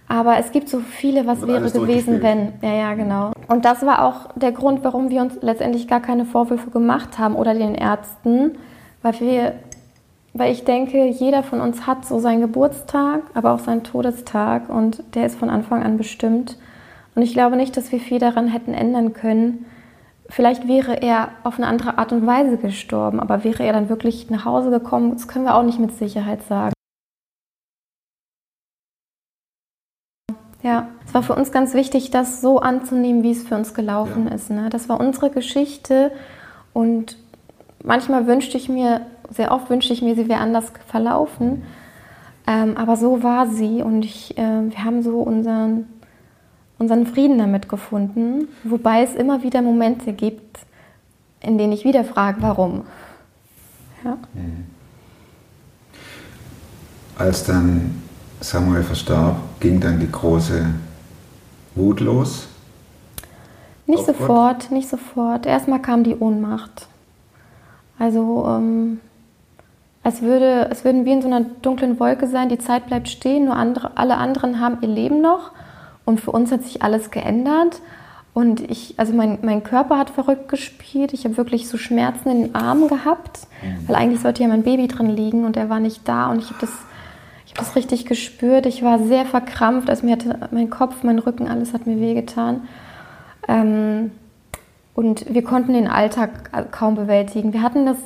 [0.07, 2.53] Aber es gibt so viele, was wäre gewesen, wenn.
[2.61, 3.31] Ja, ja, genau.
[3.47, 7.35] Und das war auch der Grund, warum wir uns letztendlich gar keine Vorwürfe gemacht haben
[7.35, 8.57] oder den Ärzten,
[9.01, 9.55] weil wir,
[10.33, 15.03] weil ich denke, jeder von uns hat so seinen Geburtstag, aber auch seinen Todestag und
[15.15, 16.57] der ist von Anfang an bestimmt.
[17.15, 19.65] Und ich glaube nicht, dass wir viel daran hätten ändern können.
[20.29, 24.29] Vielleicht wäre er auf eine andere Art und Weise gestorben, aber wäre er dann wirklich
[24.29, 26.74] nach Hause gekommen, das können wir auch nicht mit Sicherheit sagen.
[30.65, 34.27] Ja, es war für uns ganz wichtig, das so anzunehmen, wie es für uns gelaufen
[34.27, 34.33] Ja.
[34.33, 34.49] ist.
[34.49, 34.67] Ne?
[34.71, 36.11] Das war unsere Geschichte
[36.73, 37.17] und
[37.83, 41.61] manchmal wünschte ich mir, sehr oft wünschte ich mir, sie wäre anders verlaufen.
[42.47, 45.85] Ähm, aber so war sie und ich, äh, wir haben so unseren,
[46.79, 50.57] unseren Frieden damit gefunden, wobei es immer wieder Momente gibt,
[51.41, 52.85] in denen ich wieder frage, warum.
[54.03, 54.17] Ja.
[57.19, 58.01] Als dann
[58.41, 60.65] Samuel verstarb, ging dann die große
[61.75, 62.47] Wut los.
[63.87, 64.17] Nicht Auf Gott?
[64.17, 65.45] sofort, nicht sofort.
[65.45, 66.87] Erstmal kam die Ohnmacht.
[67.99, 68.99] Also ähm,
[70.03, 73.45] es, würde, es würden wir in so einer dunklen Wolke sein, die Zeit bleibt stehen,
[73.45, 75.51] nur andere, alle anderen haben ihr Leben noch
[76.03, 77.81] und für uns hat sich alles geändert.
[78.33, 81.13] Und ich, also mein, mein Körper hat verrückt gespielt.
[81.13, 83.47] Ich habe wirklich so Schmerzen in den Armen gehabt,
[83.87, 86.49] weil eigentlich sollte ja mein Baby drin liegen und er war nicht da und ich
[86.49, 86.71] habe das,
[87.55, 88.65] das richtig gespürt.
[88.65, 92.67] Ich war sehr verkrampft, also mir hatte mein Kopf, mein Rücken, alles hat mir wehgetan.
[93.47, 94.11] Ähm,
[94.93, 97.53] und wir konnten den Alltag kaum bewältigen.
[97.53, 97.97] Wir hatten das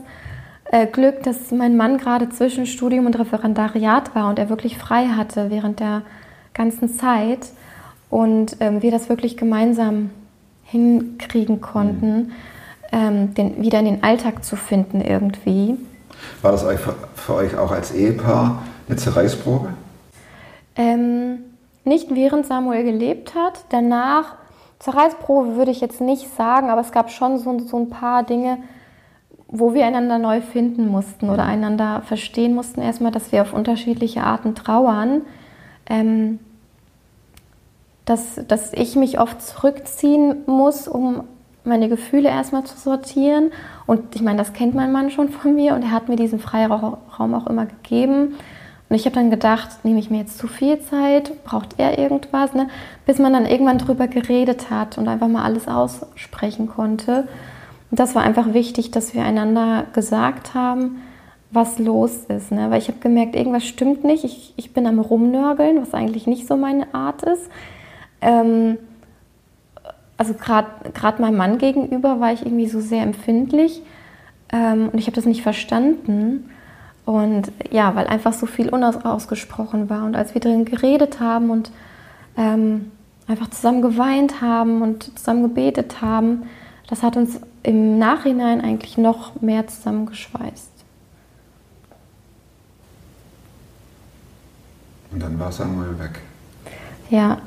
[0.65, 5.07] äh, Glück, dass mein Mann gerade zwischen Studium und Referendariat war und er wirklich frei
[5.07, 6.03] hatte während der
[6.53, 7.47] ganzen Zeit
[8.09, 10.09] und ähm, wir das wirklich gemeinsam
[10.63, 12.33] hinkriegen konnten,
[12.91, 15.77] ähm, den, wieder in den Alltag zu finden irgendwie.
[16.41, 16.65] War das
[17.15, 19.73] für euch auch als Ehepaar eine Zerreißprobe?
[20.75, 21.39] Ähm,
[21.85, 23.65] nicht während Samuel gelebt hat.
[23.69, 24.35] Danach,
[24.79, 28.57] Zerreißprobe würde ich jetzt nicht sagen, aber es gab schon so, so ein paar Dinge,
[29.47, 32.81] wo wir einander neu finden mussten oder einander verstehen mussten.
[32.81, 35.21] Erstmal, dass wir auf unterschiedliche Arten trauern.
[35.87, 36.39] Ähm,
[38.09, 41.25] dass, dass ich mich oft zurückziehen muss, um
[41.63, 43.51] meine Gefühle erstmal zu sortieren.
[43.85, 46.39] Und ich meine, das kennt mein Mann schon von mir und er hat mir diesen
[46.39, 46.97] Freiraum
[47.35, 48.35] auch immer gegeben.
[48.89, 51.43] Und ich habe dann gedacht, nehme ich mir jetzt zu viel Zeit?
[51.43, 52.53] Braucht er irgendwas?
[52.53, 52.69] Ne?
[53.05, 57.27] Bis man dann irgendwann drüber geredet hat und einfach mal alles aussprechen konnte.
[57.91, 61.01] Und das war einfach wichtig, dass wir einander gesagt haben,
[61.51, 62.51] was los ist.
[62.51, 62.71] Ne?
[62.71, 64.23] Weil ich habe gemerkt, irgendwas stimmt nicht.
[64.23, 67.49] Ich, ich bin am Rumnörgeln, was eigentlich nicht so meine Art ist.
[68.21, 68.77] Ähm,
[70.17, 73.81] also gerade meinem Mann gegenüber war ich irgendwie so sehr empfindlich
[74.51, 76.49] ähm, und ich habe das nicht verstanden.
[77.09, 80.05] Und ja, weil einfach so viel unausgesprochen war.
[80.05, 81.71] Und als wir drin geredet haben und
[82.37, 82.91] ähm,
[83.27, 86.43] einfach zusammen geweint haben und zusammen gebetet haben,
[86.87, 90.69] das hat uns im Nachhinein eigentlich noch mehr zusammengeschweißt.
[95.11, 96.19] Und dann war Samuel weg.
[97.09, 97.39] Ja,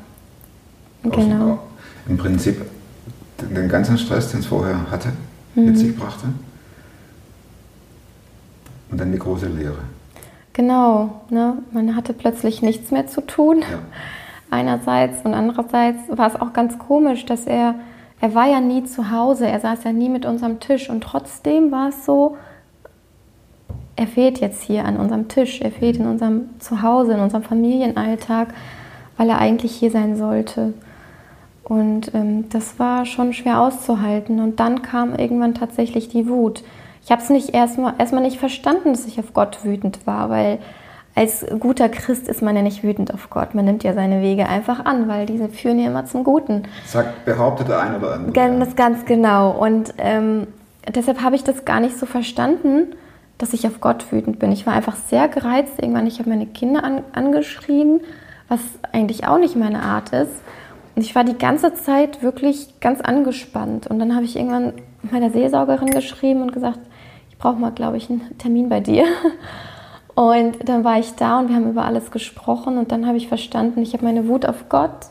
[1.04, 1.60] genau.
[2.08, 2.66] Im Prinzip
[3.40, 5.12] den ganzen Stress, den es vorher hatte,
[5.54, 5.66] Mhm.
[5.66, 6.26] mit sich brachte.
[8.92, 9.78] Und dann die große Lehre.
[10.52, 11.58] Genau, ne?
[11.72, 13.60] man hatte plötzlich nichts mehr zu tun.
[13.60, 13.78] Ja.
[14.50, 17.74] Einerseits und andererseits war es auch ganz komisch, dass er,
[18.20, 21.02] er war ja nie zu Hause, er saß ja nie mit uns am Tisch und
[21.02, 22.36] trotzdem war es so,
[23.96, 28.48] er fehlt jetzt hier an unserem Tisch, er fehlt in unserem Zuhause, in unserem Familienalltag,
[29.16, 30.74] weil er eigentlich hier sein sollte.
[31.64, 34.40] Und ähm, das war schon schwer auszuhalten.
[34.40, 36.62] Und dann kam irgendwann tatsächlich die Wut.
[37.04, 40.58] Ich habe es nicht erstmal erstmal nicht verstanden, dass ich auf Gott wütend war, weil
[41.14, 43.54] als guter Christ ist man ja nicht wütend auf Gott.
[43.54, 46.62] Man nimmt ja seine Wege einfach an, weil diese führen ja immer zum Guten.
[46.86, 48.32] Sagt, behauptet der ein oder andere.
[48.32, 49.50] Ganz, ganz genau.
[49.50, 50.46] Und ähm,
[50.94, 52.94] deshalb habe ich das gar nicht so verstanden,
[53.36, 54.52] dass ich auf Gott wütend bin.
[54.52, 55.74] Ich war einfach sehr gereizt.
[55.82, 58.00] Irgendwann, ich habe meine Kinder an, angeschrien,
[58.48, 58.60] was
[58.92, 60.32] eigentlich auch nicht meine Art ist.
[60.94, 63.86] Und ich war die ganze Zeit wirklich ganz angespannt.
[63.86, 64.72] Und dann habe ich irgendwann
[65.10, 66.78] meiner Seelsorgerin geschrieben und gesagt,
[67.42, 69.04] brauche mal, glaube ich, einen Termin bei dir.
[70.14, 72.78] Und dann war ich da und wir haben über alles gesprochen.
[72.78, 75.06] Und dann habe ich verstanden, ich habe meine Wut auf Gott,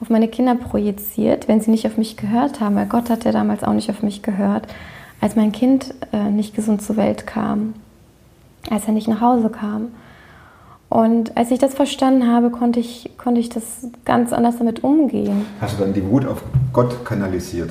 [0.00, 2.76] auf meine Kinder projiziert, wenn sie nicht auf mich gehört haben.
[2.76, 4.66] Weil Gott hat ja damals auch nicht auf mich gehört,
[5.20, 7.74] als mein Kind äh, nicht gesund zur Welt kam,
[8.70, 9.88] als er nicht nach Hause kam.
[10.90, 15.46] Und als ich das verstanden habe, konnte ich, konnte ich das ganz anders damit umgehen.
[15.60, 17.70] Hast du dann die Wut auf Gott kanalisiert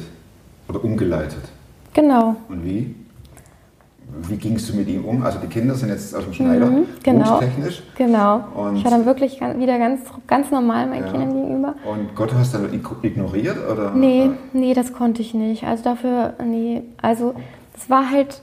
[0.68, 1.44] oder umgeleitet?
[1.94, 2.36] Genau.
[2.50, 2.96] Und wie?
[4.28, 5.24] Wie gingst du mit ihm um?
[5.24, 7.36] Also die Kinder sind jetzt aus dem Schneider, Mhm, genau.
[7.36, 7.84] wuttechnisch.
[7.98, 8.44] Genau.
[8.56, 11.12] Und- ich war dann wirklich wieder ganz, ganz normal meinen Ja.
[11.12, 11.76] Kindern gegenüber.
[11.90, 13.58] Und Gott hast du dann ignoriert?
[13.72, 13.92] Oder?
[13.96, 15.64] Nee, nee, das konnte ich nicht.
[15.66, 16.84] Also dafür, nee.
[17.02, 17.34] Also
[17.76, 18.42] es war halt,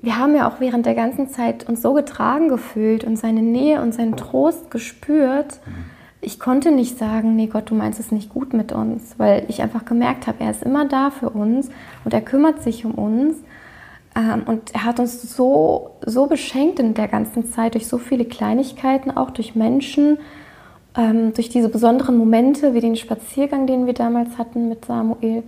[0.00, 3.82] wir haben ja auch während der ganzen Zeit uns so getragen gefühlt und seine Nähe
[3.82, 5.60] und seinen Trost gespürt.
[6.20, 9.60] Ich konnte nicht sagen, nee Gott, du meinst es nicht gut mit uns, weil ich
[9.60, 11.68] einfach gemerkt habe, er ist immer da für uns
[12.04, 13.36] und er kümmert sich um uns.
[14.16, 18.24] Ähm, und er hat uns so, so beschenkt in der ganzen Zeit durch so viele
[18.24, 20.18] Kleinigkeiten, auch durch Menschen,
[20.96, 25.42] ähm, durch diese besonderen Momente, wie den Spaziergang, den wir damals hatten mit Samuel.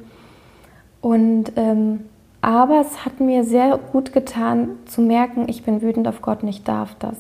[1.01, 2.01] Und ähm,
[2.47, 6.49] aber es hat mir sehr gut getan zu merken, ich bin wütend auf Gott und
[6.49, 7.17] ich darf das.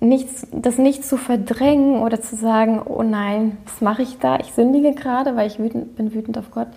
[0.00, 4.38] Nichts, das nicht zu verdrängen oder zu sagen, oh nein, was mache ich da?
[4.38, 6.68] Ich sündige gerade, weil ich wütend, bin wütend auf Gott.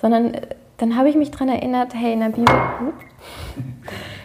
[0.00, 0.40] Sondern äh,
[0.78, 2.54] dann habe ich mich daran erinnert, hey, in der Bibel,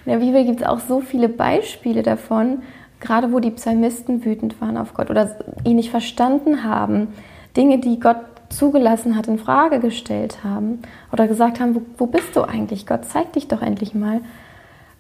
[0.06, 2.64] Bibel gibt es auch so viele Beispiele davon,
[3.00, 7.10] gerade wo die Psalmisten wütend waren auf Gott oder ihn nicht verstanden haben,
[7.56, 8.18] Dinge, die Gott
[8.50, 10.80] zugelassen hat, in Frage gestellt haben
[11.12, 14.22] oder gesagt haben, wo, wo bist du eigentlich, Gott, zeig dich doch endlich mal.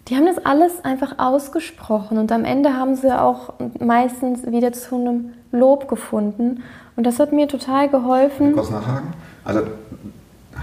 [0.07, 4.95] Die haben das alles einfach ausgesprochen und am Ende haben sie auch meistens wieder zu
[4.95, 6.63] einem Lob gefunden
[6.95, 8.53] und das hat mir total geholfen.
[8.53, 9.13] Kurz nachhaken.
[9.43, 9.61] Also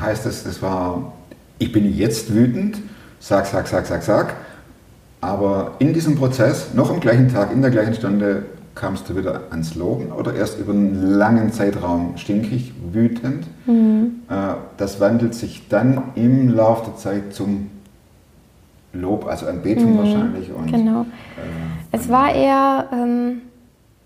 [0.01, 1.13] heißt es, das war,
[1.59, 2.79] ich bin jetzt wütend,
[3.21, 4.35] sag, sag, sag, sag, sag.
[5.21, 9.41] Aber in diesem Prozess, noch am gleichen Tag, in der gleichen Stunde, kamst du wieder
[9.51, 13.47] ans Loben oder erst über einen langen Zeitraum stinkig, wütend.
[13.67, 14.17] Mhm.
[14.29, 14.35] Äh,
[14.77, 17.71] Das wandelt sich dann im Laufe der Zeit zum
[18.93, 20.53] Lob, also Anbetung wahrscheinlich.
[20.53, 21.03] Und, Genau.
[21.03, 21.07] äh,
[21.91, 23.41] Es war eher ähm,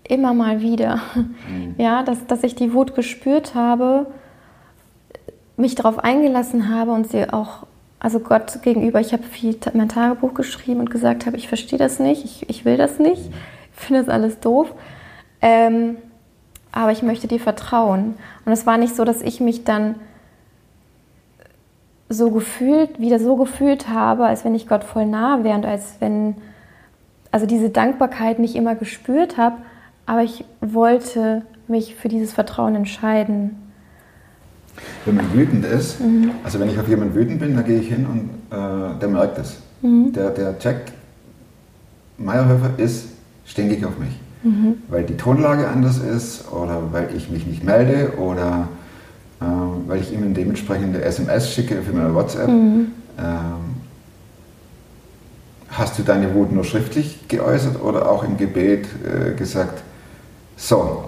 [0.07, 1.75] immer mal wieder, Mhm.
[1.77, 4.07] ja, dass, dass ich die Wut gespürt habe,
[5.61, 7.65] mich darauf eingelassen habe und sie auch,
[7.99, 11.99] also Gott gegenüber, ich habe viel mein Tagebuch geschrieben und gesagt habe, ich verstehe das
[11.99, 13.21] nicht, ich, ich will das nicht,
[13.73, 14.73] ich finde das alles doof,
[15.41, 15.97] ähm,
[16.71, 18.15] aber ich möchte dir vertrauen.
[18.45, 19.95] Und es war nicht so, dass ich mich dann
[22.09, 25.95] so gefühlt, wieder so gefühlt habe, als wenn ich Gott voll nah wäre und als
[25.99, 26.35] wenn,
[27.31, 29.57] also diese Dankbarkeit nicht immer gespürt habe,
[30.05, 33.70] aber ich wollte mich für dieses Vertrauen entscheiden.
[35.05, 36.31] Wenn man wütend ist, Mhm.
[36.43, 39.37] also wenn ich auf jemanden wütend bin, dann gehe ich hin und äh, der merkt
[39.39, 39.57] es.
[39.81, 40.13] Mhm.
[40.13, 40.93] Der, der checkt,
[42.17, 43.07] Meyerhöfer ist
[43.45, 44.19] stinkig auf mich.
[44.43, 44.75] Mhm.
[44.89, 48.67] Weil die Tonlage anders ist oder weil ich mich nicht melde oder
[49.39, 49.45] äh,
[49.87, 52.47] weil ich ihm eine dementsprechende SMS schicke für meine WhatsApp.
[52.47, 52.87] Mhm.
[53.19, 53.81] Ähm,
[55.69, 59.81] hast du deine Wut nur schriftlich geäußert oder auch im Gebet äh, gesagt,
[60.57, 61.05] so,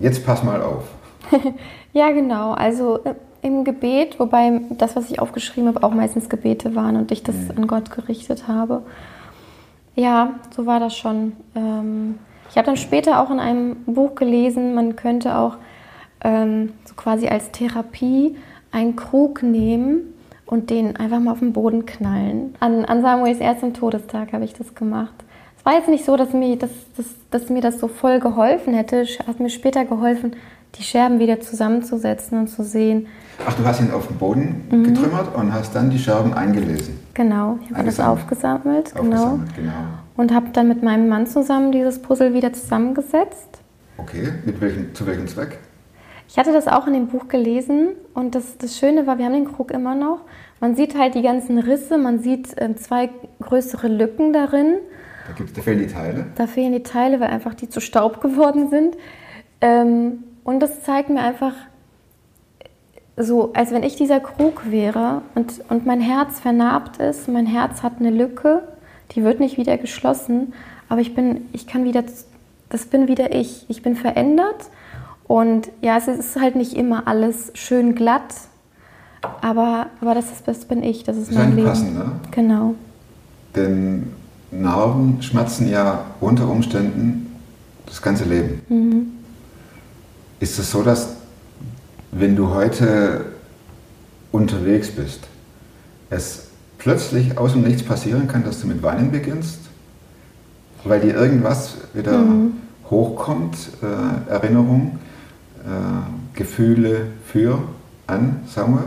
[0.00, 0.84] jetzt pass mal auf.
[1.92, 2.52] Ja, genau.
[2.52, 7.12] Also äh, im Gebet, wobei das, was ich aufgeschrieben habe, auch meistens Gebete waren und
[7.12, 8.82] ich das an Gott gerichtet habe.
[9.94, 11.32] Ja, so war das schon.
[11.54, 12.18] Ähm,
[12.50, 15.56] ich habe dann später auch in einem Buch gelesen, man könnte auch
[16.22, 18.36] ähm, so quasi als Therapie
[18.72, 20.14] einen Krug nehmen
[20.46, 22.54] und den einfach mal auf den Boden knallen.
[22.60, 25.14] An, an Samuels erstem Todestag habe ich das gemacht.
[25.58, 28.74] Es war jetzt nicht so, dass mir, dass, dass, dass mir das so voll geholfen
[28.74, 29.00] hätte.
[29.00, 30.34] Es hat mir später geholfen,
[30.76, 33.06] die Scherben wieder zusammenzusetzen und zu sehen,
[33.46, 34.84] Ach, du hast ihn auf den Boden Mhm.
[34.84, 36.98] getrümmert und hast dann die Scherben eingelesen.
[37.14, 39.72] genau, ich habe alles aufgesammelt, genau, Aufgesammelt, genau.
[40.16, 43.58] und habe dann mit meinem Mann zusammen dieses Puzzle wieder zusammengesetzt.
[43.98, 45.58] Okay, mit welchem, zu welchem Zweck?
[46.28, 49.34] Ich hatte das auch in dem Buch gelesen und das, das Schöne war, wir haben
[49.34, 50.20] den Krug immer noch.
[50.60, 53.10] Man sieht halt die ganzen Risse, man sieht äh, zwei
[53.42, 54.76] größere Lücken darin.
[55.38, 56.26] Da, da fehlen die Teile.
[56.36, 58.96] Da fehlen die Teile, weil einfach die zu Staub geworden sind.
[59.60, 61.54] Ähm, und das zeigt mir einfach
[63.16, 67.82] so, als wenn ich dieser Krug wäre und, und mein Herz vernarbt ist, mein Herz
[67.82, 68.62] hat eine Lücke,
[69.12, 70.52] die wird nicht wieder geschlossen,
[70.88, 72.04] aber ich bin, ich kann wieder,
[72.68, 73.66] das bin wieder ich.
[73.68, 74.68] Ich bin verändert
[75.26, 78.34] und ja, es ist halt nicht immer alles schön glatt,
[79.40, 81.68] aber, aber das, ist, das bin ich, das ist mein Leben.
[81.68, 82.12] passend, ne?
[82.30, 82.74] Genau.
[83.54, 84.12] Denn
[84.50, 87.34] Narben schmerzen ja unter Umständen
[87.86, 88.60] das ganze Leben.
[88.68, 89.23] Mhm.
[90.40, 91.16] Ist es so, dass
[92.12, 93.26] wenn du heute
[94.32, 95.20] unterwegs bist,
[96.10, 99.58] es plötzlich aus dem Nichts passieren kann, dass du mit Weinen beginnst,
[100.84, 102.52] weil dir irgendwas wieder Mhm.
[102.90, 104.98] hochkommt, äh, Erinnerung,
[105.64, 107.58] äh, Gefühle für,
[108.06, 108.84] an Samuel?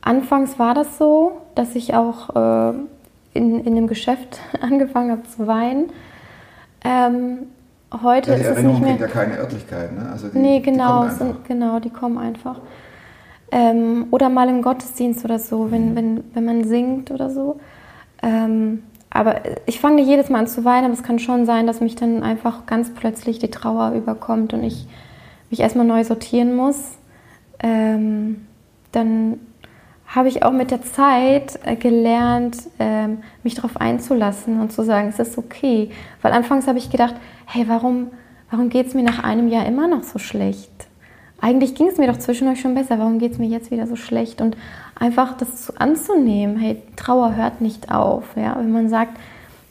[0.00, 2.74] Anfangs war das so, dass ich auch äh,
[3.34, 5.90] in, in dem Geschäft angefangen habe zu weinen.
[6.84, 7.38] Ähm,
[8.02, 8.96] heute Ja, die ist es nicht Erinnerung mehr.
[8.96, 10.08] ja keine Örtlichkeit, ne?
[10.10, 12.60] Also die, nee, die genau, es sind, genau, die kommen einfach.
[13.50, 17.60] Ähm, oder mal im Gottesdienst oder so, wenn, wenn, wenn man singt oder so.
[18.22, 21.66] Ähm, aber ich fange nicht jedes Mal an zu weinen, aber es kann schon sein,
[21.66, 24.86] dass mich dann einfach ganz plötzlich die Trauer überkommt und ich
[25.50, 26.92] mich erstmal neu sortieren muss.
[27.62, 28.46] Ähm,
[28.92, 29.38] dann
[30.14, 35.08] habe ich auch mit der Zeit äh, gelernt, ähm, mich darauf einzulassen und zu sagen,
[35.08, 35.90] es ist okay.
[36.20, 37.14] Weil anfangs habe ich gedacht,
[37.46, 38.08] hey, warum,
[38.50, 40.70] warum geht es mir nach einem Jahr immer noch so schlecht?
[41.40, 43.96] Eigentlich ging es mir doch zwischendurch schon besser, warum geht es mir jetzt wieder so
[43.96, 44.40] schlecht?
[44.42, 44.56] Und
[44.94, 48.36] einfach das zu anzunehmen, hey, Trauer hört nicht auf.
[48.36, 48.56] Ja?
[48.58, 49.18] Wenn man sagt,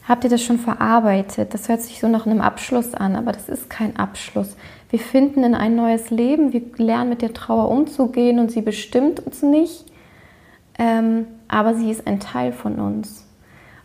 [0.08, 1.54] habt ihr das schon verarbeitet?
[1.54, 4.58] Das hört sich so nach einem Abschluss an, aber das ist kein Abschluss.
[4.90, 9.22] Wir finden in ein neues Leben, wir lernen mit der Trauer umzugehen und sie bestimmt
[9.22, 9.91] uns nicht,
[10.78, 13.26] ähm, aber sie ist ein Teil von uns.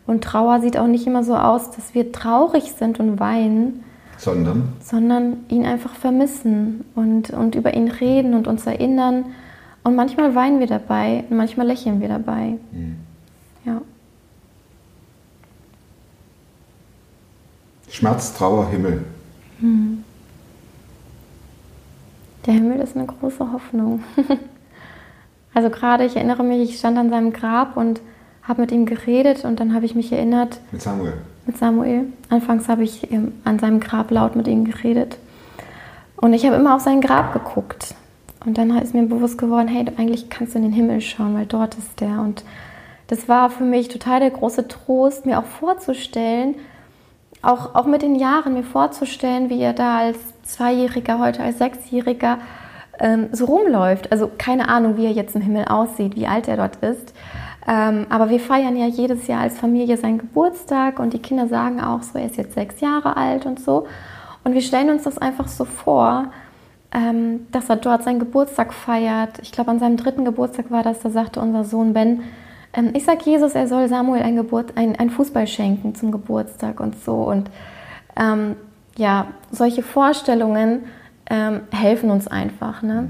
[0.07, 3.83] Und Trauer sieht auch nicht immer so aus, dass wir traurig sind und weinen,
[4.19, 9.27] Sondern sondern ihn einfach vermissen und, und über ihn reden und uns erinnern.
[9.83, 12.55] Und manchmal weinen wir dabei und manchmal lächeln wir dabei.
[13.65, 13.83] Ja.
[17.91, 19.05] Schmerz, Trauer, Himmel.
[22.47, 24.03] Der Himmel ist eine große Hoffnung.
[25.57, 28.03] also gerade, ich erinnere mich, ich stand an seinem Grab und
[28.43, 31.15] habe mit ihm geredet und dann habe ich mich erinnert, Mit Samuel.
[31.47, 32.13] mit Samuel.
[32.29, 35.17] Anfangs habe ich ähm, an seinem Grab laut mit ihm geredet.
[36.17, 37.95] Und ich habe immer auf sein Grab geguckt.
[38.45, 41.47] Und dann ist mir bewusst geworden, hey, eigentlich kannst du in den Himmel schauen, weil
[41.47, 42.21] dort ist der.
[42.21, 42.45] Und
[43.07, 46.55] das war für mich total der große Trost, mir auch vorzustellen,
[47.41, 52.41] auch, auch mit den Jahren mir vorzustellen, wie er da als Zweijähriger, heute als Sechsjähriger
[52.99, 54.13] ähm, so rumläuft.
[54.13, 57.15] Also keine Ahnung, wie er jetzt im Himmel aussieht, wie alt er dort ist.
[57.69, 61.81] Ähm, aber wir feiern ja jedes Jahr als Familie seinen Geburtstag und die Kinder sagen
[61.81, 63.87] auch so, er ist jetzt sechs Jahre alt und so.
[64.45, 66.27] Und wir stellen uns das einfach so vor,
[66.93, 69.41] ähm, dass er dort seinen Geburtstag feiert.
[69.43, 72.23] Ich glaube, an seinem dritten Geburtstag war das, da sagte unser Sohn Ben,
[72.73, 76.79] ähm, ich sag Jesus, er soll Samuel ein, Geburt, ein, ein Fußball schenken zum Geburtstag
[76.79, 77.15] und so.
[77.15, 77.51] Und
[78.17, 78.55] ähm,
[78.97, 80.85] ja, solche Vorstellungen
[81.31, 83.09] ähm, helfen uns einfach, ne?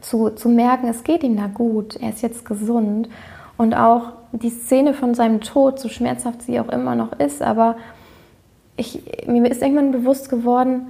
[0.00, 3.08] zu, zu merken, es geht ihm da gut, er ist jetzt gesund.
[3.56, 7.76] Und auch die Szene von seinem Tod, so schmerzhaft sie auch immer noch ist, aber
[8.76, 10.86] ich, mir ist irgendwann bewusst geworden,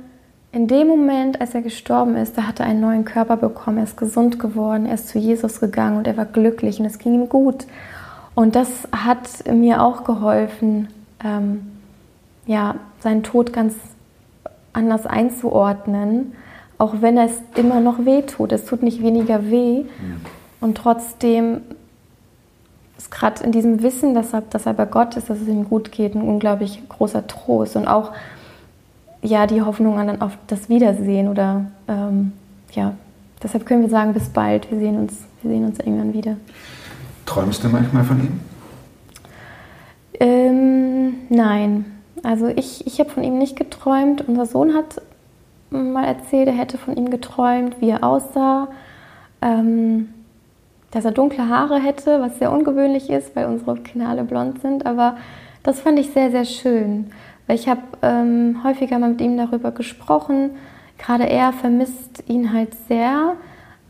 [0.53, 3.85] in dem Moment, als er gestorben ist, da hat er einen neuen Körper bekommen, er
[3.85, 7.15] ist gesund geworden, er ist zu Jesus gegangen und er war glücklich und es ging
[7.15, 7.67] ihm gut.
[8.37, 10.89] Und das hat mir auch geholfen,
[11.23, 11.73] ähm,
[12.47, 13.75] ja, seinen Tod ganz
[14.75, 16.33] anders einzuordnen,
[16.79, 18.53] auch wenn es immer noch weh tut.
[18.53, 19.85] Es tut nicht weniger weh
[20.61, 21.63] und trotzdem
[22.99, 25.69] ist gerade in diesem Wissen, dass er, dass er bei Gott ist, dass es ihm
[25.69, 28.13] gut geht, ein unglaublich großer Trost und auch
[29.23, 32.33] ja, die Hoffnung an auf das Wiedersehen oder ähm,
[32.73, 32.95] ja,
[33.43, 36.37] deshalb können wir sagen, bis bald, wir sehen uns, wir sehen uns irgendwann wieder.
[37.25, 38.41] Träumst du manchmal von ihm?
[40.21, 41.87] Ähm, nein,
[42.25, 44.27] also ich, ich habe von ihm nicht geträumt.
[44.27, 45.01] Unser Sohn hat
[45.71, 48.69] mal erzählt, er hätte von ihm geträumt, wie er aussah,
[49.43, 50.09] ähm,
[50.91, 54.87] dass er dunkle Haare hätte, was sehr ungewöhnlich ist, weil unsere Kinder alle blond sind.
[54.87, 55.17] Aber
[55.63, 57.11] das fand ich sehr, sehr schön,
[57.47, 60.51] weil ich habe ähm, häufiger mal mit ihm darüber gesprochen,
[60.99, 63.35] gerade er vermisst ihn halt sehr,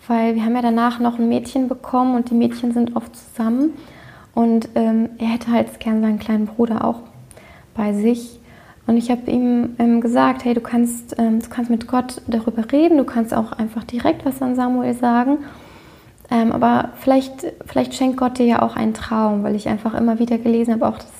[0.09, 3.75] weil wir haben ja danach noch ein Mädchen bekommen und die Mädchen sind oft zusammen.
[4.35, 7.01] Und ähm, er hätte halt gern seinen kleinen Bruder auch
[7.75, 8.41] bei sich.
[8.87, 12.71] Und ich habe ihm ähm, gesagt, hey, du kannst, ähm, du kannst mit Gott darüber
[12.71, 15.39] reden, du kannst auch einfach direkt was an Samuel sagen.
[16.31, 20.19] Ähm, aber vielleicht, vielleicht schenkt Gott dir ja auch einen Traum, weil ich einfach immer
[20.19, 21.13] wieder gelesen habe, auch dass,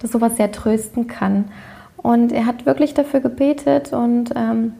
[0.00, 1.46] dass sowas sehr trösten kann.
[1.96, 4.72] Und er hat wirklich dafür gebetet und ähm,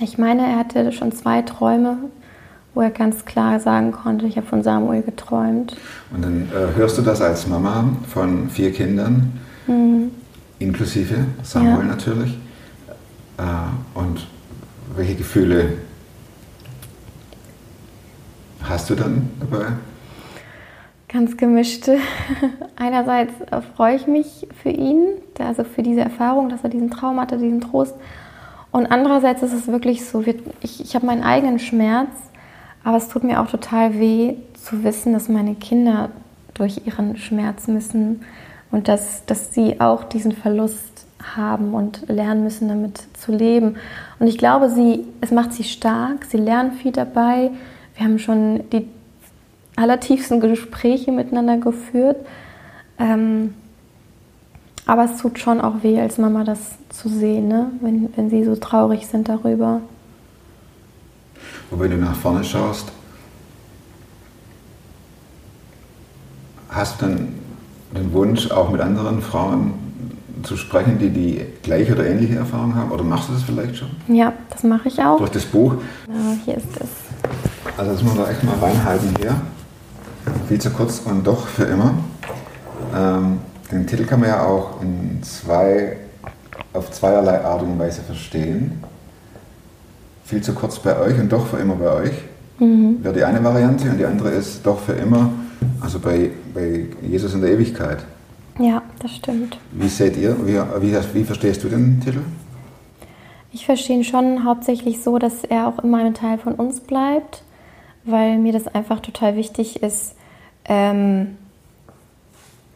[0.00, 1.98] ich meine, er hatte schon zwei Träume,
[2.74, 5.76] wo er ganz klar sagen konnte, ich habe von Samuel geträumt.
[6.12, 9.32] Und dann äh, hörst du das als Mama von vier Kindern,
[9.66, 10.10] mhm.
[10.64, 11.84] Inklusive Samuel ja.
[11.84, 12.38] natürlich.
[13.38, 14.26] Äh, und
[14.96, 15.74] welche Gefühle
[18.62, 19.66] hast du dann dabei?
[21.08, 21.98] Ganz gemischte.
[22.76, 23.32] Einerseits
[23.76, 25.06] freue ich mich für ihn,
[25.38, 27.94] also für diese Erfahrung, dass er diesen Traum hatte, diesen Trost.
[28.72, 30.24] Und andererseits ist es wirklich so,
[30.60, 32.10] ich, ich habe meinen eigenen Schmerz,
[32.82, 36.10] aber es tut mir auch total weh zu wissen, dass meine Kinder
[36.54, 38.22] durch ihren Schmerz müssen
[38.74, 41.06] und dass, dass sie auch diesen Verlust
[41.36, 43.76] haben und lernen müssen, damit zu leben.
[44.18, 47.52] Und ich glaube, sie, es macht sie stark, sie lernen viel dabei.
[47.94, 48.88] Wir haben schon die
[49.76, 52.16] allertiefsten Gespräche miteinander geführt.
[52.98, 53.54] Ähm,
[54.86, 57.70] aber es tut schon auch weh, als Mama das zu sehen, ne?
[57.80, 59.82] wenn, wenn sie so traurig sind darüber.
[61.70, 62.90] Und wenn du nach vorne schaust,
[66.68, 67.43] hast du dann
[67.96, 69.74] den Wunsch, auch mit anderen Frauen
[70.42, 72.90] zu sprechen, die die gleiche oder ähnliche Erfahrung haben?
[72.90, 73.88] Oder machst du das vielleicht schon?
[74.08, 75.18] Ja, das mache ich auch.
[75.18, 75.74] Durch das Buch?
[76.08, 76.88] Ja, hier ist es.
[77.78, 79.34] Also das muss man da echt mal reinhalten hier.
[80.48, 81.94] Viel zu kurz und doch für immer.
[82.94, 83.38] Ähm,
[83.70, 85.96] den Titel kann man ja auch in zwei,
[86.72, 88.82] auf zweierlei Art und Weise verstehen.
[90.24, 92.12] Viel zu kurz bei euch und doch für immer bei euch.
[92.58, 93.02] Mhm.
[93.02, 95.30] Wäre die eine Variante und die andere ist doch für immer,
[95.84, 97.98] also bei, bei Jesus in der Ewigkeit.
[98.58, 99.58] Ja, das stimmt.
[99.72, 102.20] Wie seht ihr, wie, wie, wie verstehst du den Titel?
[103.52, 107.42] Ich verstehe ihn schon hauptsächlich so, dass er auch immer ein Teil von uns bleibt,
[108.04, 110.16] weil mir das einfach total wichtig ist,
[110.64, 111.36] ähm,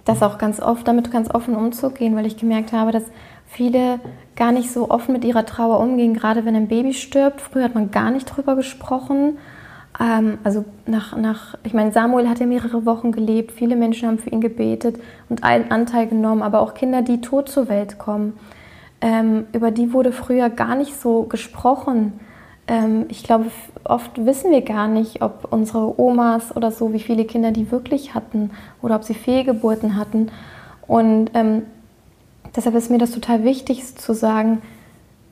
[0.04, 3.04] das auch ganz oft, damit ganz offen umzugehen, weil ich gemerkt habe, dass
[3.46, 4.00] viele
[4.36, 7.40] gar nicht so offen mit ihrer Trauer umgehen, gerade wenn ein Baby stirbt.
[7.40, 9.38] Früher hat man gar nicht drüber gesprochen.
[10.00, 14.18] Ähm, also nach, nach, ich meine, Samuel hat ja mehrere Wochen gelebt, viele Menschen haben
[14.18, 18.34] für ihn gebetet und einen Anteil genommen, aber auch Kinder, die tot zur Welt kommen.
[19.00, 22.14] Ähm, über die wurde früher gar nicht so gesprochen.
[22.66, 23.46] Ähm, ich glaube,
[23.84, 28.14] oft wissen wir gar nicht, ob unsere Omas oder so, wie viele Kinder die wirklich
[28.14, 28.50] hatten
[28.82, 30.30] oder ob sie Fehlgeburten hatten.
[30.86, 31.62] Und ähm,
[32.54, 34.62] deshalb ist mir das total wichtig zu sagen,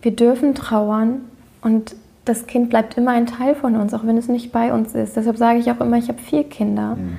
[0.02, 1.22] wir dürfen trauern
[1.62, 1.96] und
[2.26, 5.16] das Kind bleibt immer ein Teil von uns, auch wenn es nicht bei uns ist.
[5.16, 6.96] Deshalb sage ich auch immer, ich habe vier Kinder.
[6.96, 7.16] Mhm.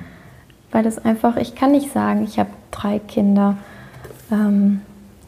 [0.70, 3.56] Weil das einfach, ich kann nicht sagen, ich habe drei Kinder.
[4.30, 4.82] Ähm,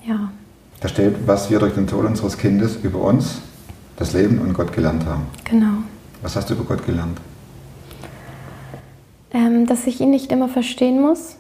[0.07, 0.31] ja.
[0.81, 3.41] Da steht, was wir durch den Tod unseres Kindes über uns
[3.97, 5.27] das Leben und Gott gelernt haben.
[5.45, 5.83] Genau.
[6.21, 7.19] Was hast du über Gott gelernt?
[9.33, 11.37] Ähm, dass ich ihn nicht immer verstehen muss,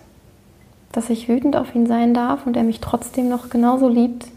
[0.92, 4.28] dass ich wütend auf ihn sein darf und er mich trotzdem noch genauso liebt.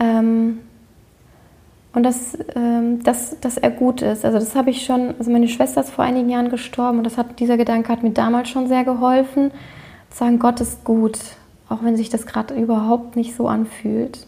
[0.00, 0.60] Ähm,
[1.94, 4.24] und dass, ähm, dass, dass er gut ist.
[4.24, 7.16] Also das habe ich schon, also meine Schwester ist vor einigen Jahren gestorben und das
[7.16, 9.52] hat, dieser Gedanke hat mir damals schon sehr geholfen,
[10.10, 11.18] zu sagen, Gott ist gut,
[11.68, 14.26] auch wenn sich das gerade überhaupt nicht so anfühlt.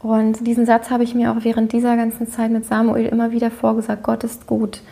[0.00, 3.50] Und diesen Satz habe ich mir auch während dieser ganzen Zeit mit Samuel immer wieder
[3.50, 4.82] vorgesagt, Gott ist gut.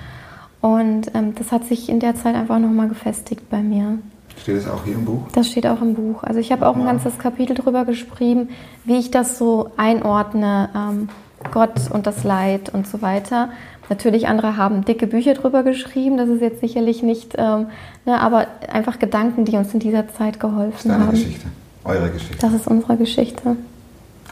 [0.61, 3.99] Und ähm, das hat sich in der Zeit einfach nochmal gefestigt bei mir.
[4.37, 5.23] Steht das auch hier im Buch?
[5.33, 6.23] Das steht auch im Buch.
[6.23, 8.49] Also ich habe auch ein ganzes Kapitel darüber geschrieben,
[8.85, 11.09] wie ich das so einordne, ähm,
[11.53, 13.51] Gott und das Leid und so weiter.
[13.89, 17.67] Natürlich, andere haben dicke Bücher darüber geschrieben, das ist jetzt sicherlich nicht, ähm,
[18.05, 21.11] ne, aber einfach Gedanken, die uns in dieser Zeit geholfen das ist deine haben.
[21.13, 21.47] Geschichte,
[21.85, 22.37] eure Geschichte.
[22.41, 23.57] Das ist unsere Geschichte.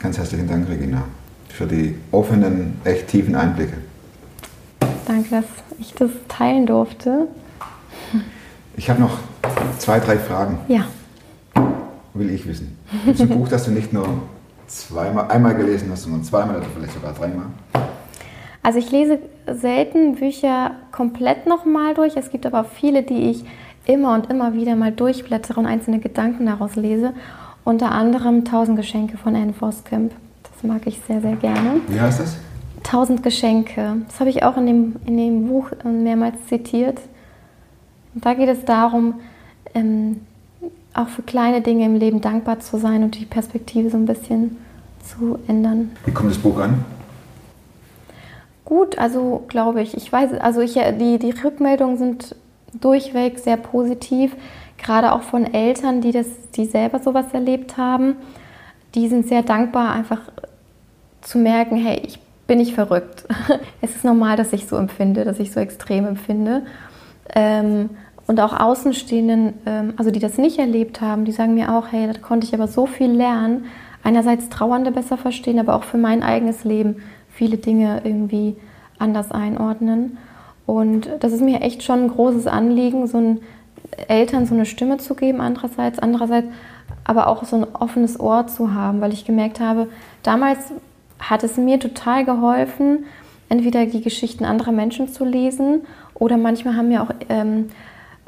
[0.01, 1.05] Ganz herzlichen Dank, Regina,
[1.49, 3.75] für die offenen, echt tiefen Einblicke.
[5.07, 5.45] Danke, dass
[5.79, 7.29] ich das teilen durfte.
[8.77, 9.19] Ich habe noch
[9.79, 10.59] zwei, drei Fragen.
[10.67, 10.87] Ja.
[12.15, 12.77] Will ich wissen.
[13.05, 14.07] Gibt es ein Buch, das du nicht nur
[14.75, 17.47] zweimal, einmal gelesen hast, sondern zweimal oder vielleicht sogar dreimal?
[18.63, 22.17] Also ich lese selten Bücher komplett nochmal durch.
[22.17, 23.45] Es gibt aber viele, die ich
[23.87, 27.13] immer und immer wieder mal durchblättere und einzelne Gedanken daraus lese.
[27.65, 30.13] Unter anderem Tausend Geschenke von Anne Voskamp.
[30.43, 31.81] Das mag ich sehr, sehr gerne.
[31.89, 32.37] Wie heißt das?
[32.83, 33.97] Tausend Geschenke.
[34.07, 36.99] Das habe ich auch in dem, in dem Buch mehrmals zitiert.
[38.15, 39.21] Und da geht es darum,
[39.75, 40.21] ähm,
[40.95, 44.57] auch für kleine Dinge im Leben dankbar zu sein und die Perspektive so ein bisschen
[45.05, 45.91] zu ändern.
[46.07, 46.85] Wie kommt das Buch an?
[48.65, 49.97] Gut, also glaube ich.
[49.97, 52.37] Ich weiß, also ich, die, die Rückmeldungen sind
[52.73, 54.35] durchweg sehr positiv,
[54.79, 58.17] gerade auch von Eltern, die, das, die selber sowas erlebt haben.
[58.95, 60.21] Die sind sehr dankbar, einfach
[61.21, 63.25] zu merken, hey, ich bin nicht verrückt.
[63.81, 66.63] es ist normal, dass ich so empfinde, dass ich so extrem empfinde.
[67.35, 67.91] Ähm,
[68.27, 72.07] und auch Außenstehenden, ähm, also die das nicht erlebt haben, die sagen mir auch, hey,
[72.07, 73.67] da konnte ich aber so viel lernen.
[74.03, 78.57] Einerseits Trauernde besser verstehen, aber auch für mein eigenes Leben viele Dinge irgendwie
[78.99, 80.19] anders einordnen.
[80.67, 83.41] Und das ist mir echt schon ein großes Anliegen, so ein
[84.09, 86.49] Eltern so eine Stimme zu geben, andererseits, andererseits
[87.05, 89.89] aber auch so ein offenes Ohr zu haben, weil ich gemerkt habe,
[90.23, 90.73] damals
[91.19, 93.05] hat es mir total geholfen,
[93.49, 95.83] entweder die Geschichten anderer Menschen zu lesen
[96.15, 97.71] oder manchmal haben mir auch ähm,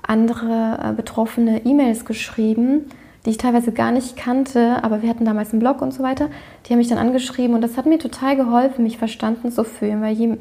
[0.06, 2.86] andere äh, Betroffene E-Mails geschrieben,
[3.24, 6.28] die ich teilweise gar nicht kannte, aber wir hatten damals einen Blog und so weiter.
[6.64, 10.00] Die haben mich dann angeschrieben und das hat mir total geholfen, mich verstanden zu fühlen,
[10.00, 10.36] weil je,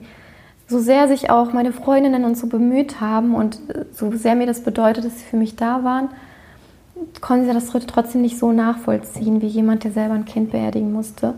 [0.68, 4.48] so sehr sich auch meine Freundinnen und so bemüht haben und äh, so sehr mir
[4.48, 6.10] das bedeutet, dass sie für mich da waren,
[7.22, 11.36] konnten sie das trotzdem nicht so nachvollziehen wie jemand, der selber ein Kind beerdigen musste.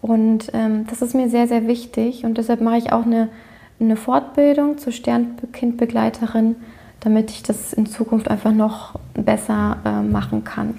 [0.00, 3.28] Und ähm, das ist mir sehr, sehr wichtig und deshalb mache ich auch eine,
[3.80, 6.56] eine Fortbildung zur Sternkindbegleiterin,
[7.00, 10.74] damit ich das in Zukunft einfach noch besser äh, machen kann.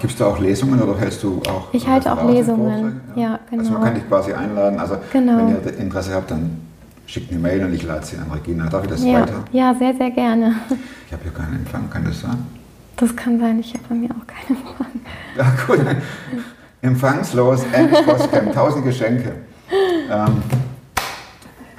[0.00, 1.68] Gibst du auch Lesungen oder hältst du auch?
[1.72, 3.22] Ich halte auch Lesungen, ja.
[3.22, 3.62] ja, genau.
[3.62, 4.78] Also man kann dich quasi einladen.
[4.78, 5.36] Also genau.
[5.36, 6.62] wenn ihr Interesse habt, dann
[7.06, 8.68] schickt eine Mail und ich lade sie an Regina.
[8.68, 9.20] Darf ich das ja.
[9.20, 9.44] weiter?
[9.52, 10.54] Ja, sehr, sehr gerne.
[11.06, 12.38] Ich habe hier keinen Empfang, kann das sein?
[12.96, 14.86] Das kann sein, ich habe bei mir auch keinen Empfang.
[15.36, 15.86] Ja, gut.
[16.80, 19.32] Empfangslos, endlich Postcamp, tausend Geschenke.
[20.10, 20.42] Ähm,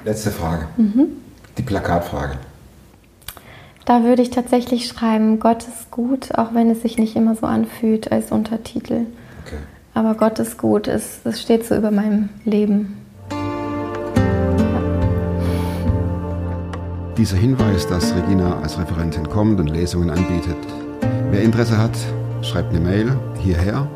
[0.04, 0.68] letzte Frage.
[0.76, 1.06] Mhm.
[1.56, 2.38] Die Plakatfrage.
[3.88, 7.46] Da würde ich tatsächlich schreiben, Gott ist gut, auch wenn es sich nicht immer so
[7.46, 9.06] anfühlt als Untertitel.
[9.46, 9.56] Okay.
[9.94, 12.98] Aber Gott ist gut, es, es steht so über meinem Leben.
[17.16, 20.58] Dieser Hinweis, dass Regina als Referentin kommt und Lesungen anbietet.
[21.30, 21.96] Wer Interesse hat,
[22.42, 23.88] schreibt eine Mail hierher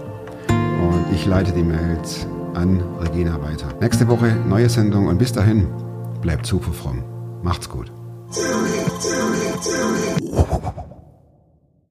[0.49, 3.66] und ich leite die Mails an Regina weiter.
[3.78, 5.66] Nächste Woche neue Sendung und bis dahin
[6.22, 7.05] bleibt super fromm.
[7.43, 7.93] Macht's gut.
[9.62, 10.91] Tell me.